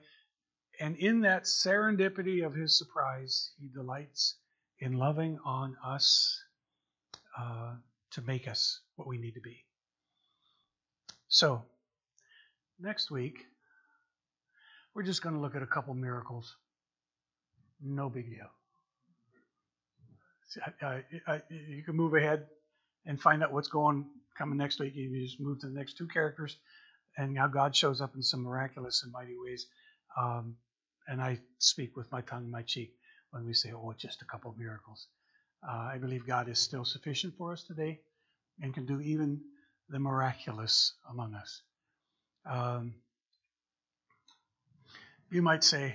And 0.80 0.96
in 0.96 1.20
that 1.20 1.44
serendipity 1.44 2.44
of 2.44 2.54
His 2.54 2.76
surprise, 2.76 3.52
He 3.60 3.68
delights 3.68 4.34
in 4.80 4.94
loving 4.94 5.38
on 5.44 5.76
us 5.84 6.42
uh, 7.38 7.74
to 8.12 8.22
make 8.22 8.48
us 8.48 8.80
what 8.96 9.06
we 9.06 9.16
need 9.16 9.34
to 9.34 9.40
be. 9.40 9.64
So, 11.28 11.62
next 12.80 13.12
week, 13.12 13.46
we're 14.92 15.04
just 15.04 15.22
going 15.22 15.36
to 15.36 15.40
look 15.40 15.54
at 15.54 15.62
a 15.62 15.68
couple 15.68 15.94
miracles. 15.94 16.56
No 17.80 18.08
big 18.08 18.28
deal. 18.28 18.50
you 21.48 21.82
can 21.84 21.94
move 21.94 22.14
ahead 22.14 22.48
and 23.06 23.20
find 23.20 23.42
out 23.42 23.52
what's 23.52 23.68
going 23.68 24.06
coming 24.36 24.58
next 24.58 24.80
week. 24.80 24.94
You 24.94 25.22
just 25.22 25.40
move 25.40 25.60
to 25.60 25.66
the 25.66 25.74
next 25.78 25.96
two 25.96 26.08
characters, 26.08 26.56
and 27.16 27.34
now 27.34 27.46
God 27.46 27.74
shows 27.74 28.00
up 28.00 28.14
in 28.14 28.22
some 28.22 28.42
miraculous 28.42 29.02
and 29.02 29.12
mighty 29.12 29.36
ways. 29.38 29.66
Um, 30.18 30.56
and 31.06 31.20
I 31.20 31.40
speak 31.58 31.96
with 31.96 32.10
my 32.12 32.20
tongue 32.20 32.44
in 32.44 32.50
my 32.50 32.62
cheek 32.62 32.94
when 33.30 33.44
we 33.44 33.54
say, 33.54 33.72
"Oh, 33.72 33.92
just 33.96 34.22
a 34.22 34.26
couple 34.26 34.50
of 34.50 34.58
miracles." 34.58 35.06
Uh, 35.66 35.90
I 35.94 35.98
believe 35.98 36.26
God 36.26 36.48
is 36.48 36.58
still 36.58 36.84
sufficient 36.84 37.36
for 37.36 37.52
us 37.52 37.64
today, 37.64 38.00
and 38.60 38.72
can 38.74 38.86
do 38.86 39.00
even 39.00 39.40
the 39.88 39.98
miraculous 39.98 40.94
among 41.08 41.34
us. 41.34 41.62
Um, 42.46 42.94
you 45.30 45.42
might 45.42 45.64
say, 45.64 45.94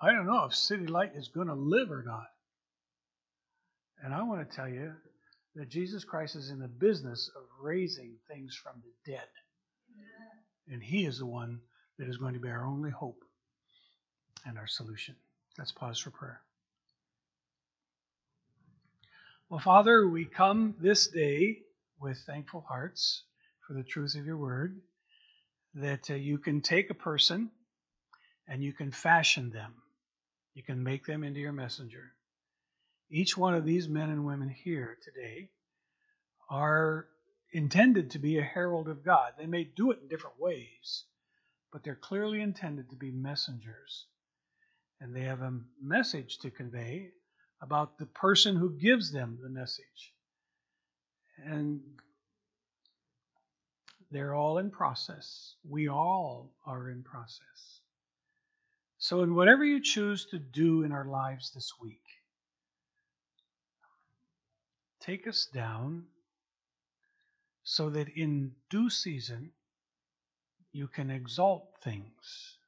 I 0.00 0.12
don't 0.12 0.26
know 0.26 0.44
if 0.44 0.54
City 0.54 0.86
Light 0.86 1.12
is 1.14 1.28
going 1.28 1.48
to 1.48 1.54
live 1.54 1.90
or 1.90 2.02
not. 2.02 2.26
And 4.02 4.14
I 4.14 4.22
want 4.22 4.48
to 4.48 4.56
tell 4.56 4.68
you 4.68 4.92
that 5.58 5.68
Jesus 5.68 6.04
Christ 6.04 6.36
is 6.36 6.50
in 6.50 6.60
the 6.60 6.68
business 6.68 7.28
of 7.34 7.42
raising 7.60 8.12
things 8.28 8.54
from 8.54 8.80
the 8.84 9.12
dead. 9.12 9.26
And 10.72 10.80
He 10.80 11.04
is 11.04 11.18
the 11.18 11.26
one 11.26 11.58
that 11.98 12.08
is 12.08 12.16
going 12.16 12.34
to 12.34 12.40
be 12.40 12.48
our 12.48 12.64
only 12.64 12.90
hope 12.90 13.24
and 14.46 14.56
our 14.56 14.68
solution. 14.68 15.16
Let's 15.58 15.72
pause 15.72 15.98
for 15.98 16.10
prayer. 16.10 16.40
Well, 19.50 19.58
Father, 19.58 20.06
we 20.06 20.26
come 20.26 20.76
this 20.78 21.08
day 21.08 21.58
with 22.00 22.18
thankful 22.18 22.64
hearts 22.68 23.24
for 23.66 23.72
the 23.72 23.82
truth 23.82 24.14
of 24.14 24.26
your 24.26 24.36
word, 24.36 24.80
that 25.74 26.08
uh, 26.08 26.14
you 26.14 26.38
can 26.38 26.60
take 26.60 26.90
a 26.90 26.94
person 26.94 27.50
and 28.46 28.62
you 28.62 28.72
can 28.72 28.92
fashion 28.92 29.50
them. 29.50 29.74
You 30.54 30.62
can 30.62 30.84
make 30.84 31.04
them 31.04 31.24
into 31.24 31.40
your 31.40 31.52
messenger. 31.52 32.12
Each 33.10 33.36
one 33.36 33.54
of 33.54 33.64
these 33.64 33.88
men 33.88 34.10
and 34.10 34.26
women 34.26 34.50
here 34.50 34.98
today 35.02 35.50
are 36.50 37.06
intended 37.52 38.10
to 38.10 38.18
be 38.18 38.38
a 38.38 38.42
herald 38.42 38.88
of 38.88 39.04
God. 39.04 39.32
They 39.38 39.46
may 39.46 39.64
do 39.64 39.90
it 39.92 40.00
in 40.02 40.08
different 40.08 40.38
ways, 40.38 41.04
but 41.72 41.82
they're 41.82 41.94
clearly 41.94 42.42
intended 42.42 42.90
to 42.90 42.96
be 42.96 43.10
messengers. 43.10 44.06
And 45.00 45.14
they 45.14 45.22
have 45.22 45.40
a 45.40 45.58
message 45.80 46.38
to 46.38 46.50
convey 46.50 47.10
about 47.62 47.98
the 47.98 48.06
person 48.06 48.56
who 48.56 48.78
gives 48.78 49.10
them 49.10 49.38
the 49.42 49.48
message. 49.48 50.12
And 51.44 51.80
they're 54.10 54.34
all 54.34 54.58
in 54.58 54.70
process. 54.70 55.54
We 55.68 55.88
all 55.88 56.52
are 56.66 56.90
in 56.90 57.02
process. 57.02 57.80
So, 58.98 59.22
in 59.22 59.34
whatever 59.34 59.64
you 59.64 59.80
choose 59.80 60.26
to 60.26 60.38
do 60.38 60.82
in 60.82 60.92
our 60.92 61.04
lives 61.04 61.52
this 61.52 61.72
week, 61.80 62.02
take 65.08 65.26
us 65.26 65.48
down 65.54 66.04
so 67.62 67.88
that 67.88 68.08
in 68.14 68.52
due 68.68 68.90
season 68.90 69.50
you 70.72 70.86
can 70.86 71.10
exalt 71.10 71.64
things. 71.82 72.58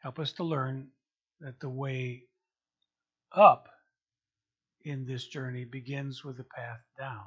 Help 0.00 0.18
us 0.18 0.32
to 0.32 0.42
learn 0.42 0.88
that 1.40 1.60
the 1.60 1.68
way 1.68 2.24
up 3.30 3.68
in 4.84 5.06
this 5.06 5.26
journey 5.28 5.64
begins 5.64 6.24
with 6.24 6.36
the 6.36 6.44
path 6.44 6.80
down 6.98 7.24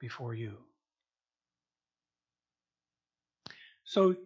before 0.00 0.34
you. 0.34 0.56
So 3.84 4.16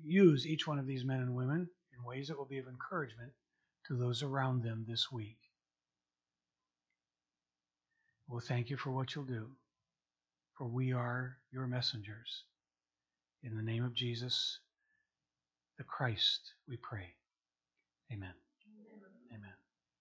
use 0.00 0.46
each 0.46 0.68
one 0.68 0.78
of 0.78 0.86
these 0.86 1.04
men 1.04 1.18
and 1.18 1.34
women 1.34 1.68
in 1.92 2.04
ways 2.04 2.28
that 2.28 2.38
will 2.38 2.46
be 2.46 2.58
of 2.58 2.68
encouragement 2.68 3.32
to 3.88 3.96
those 3.96 4.22
around 4.22 4.62
them 4.62 4.84
this 4.88 5.10
week. 5.10 5.39
We'll 8.30 8.40
thank 8.40 8.70
you 8.70 8.76
for 8.76 8.92
what 8.92 9.14
you'll 9.14 9.24
do, 9.24 9.48
for 10.56 10.68
we 10.68 10.92
are 10.92 11.36
your 11.50 11.66
messengers. 11.66 12.44
In 13.42 13.56
the 13.56 13.62
name 13.62 13.84
of 13.84 13.92
Jesus, 13.92 14.60
the 15.78 15.84
Christ, 15.84 16.52
we 16.68 16.76
pray. 16.76 17.14
Amen. 18.12 18.34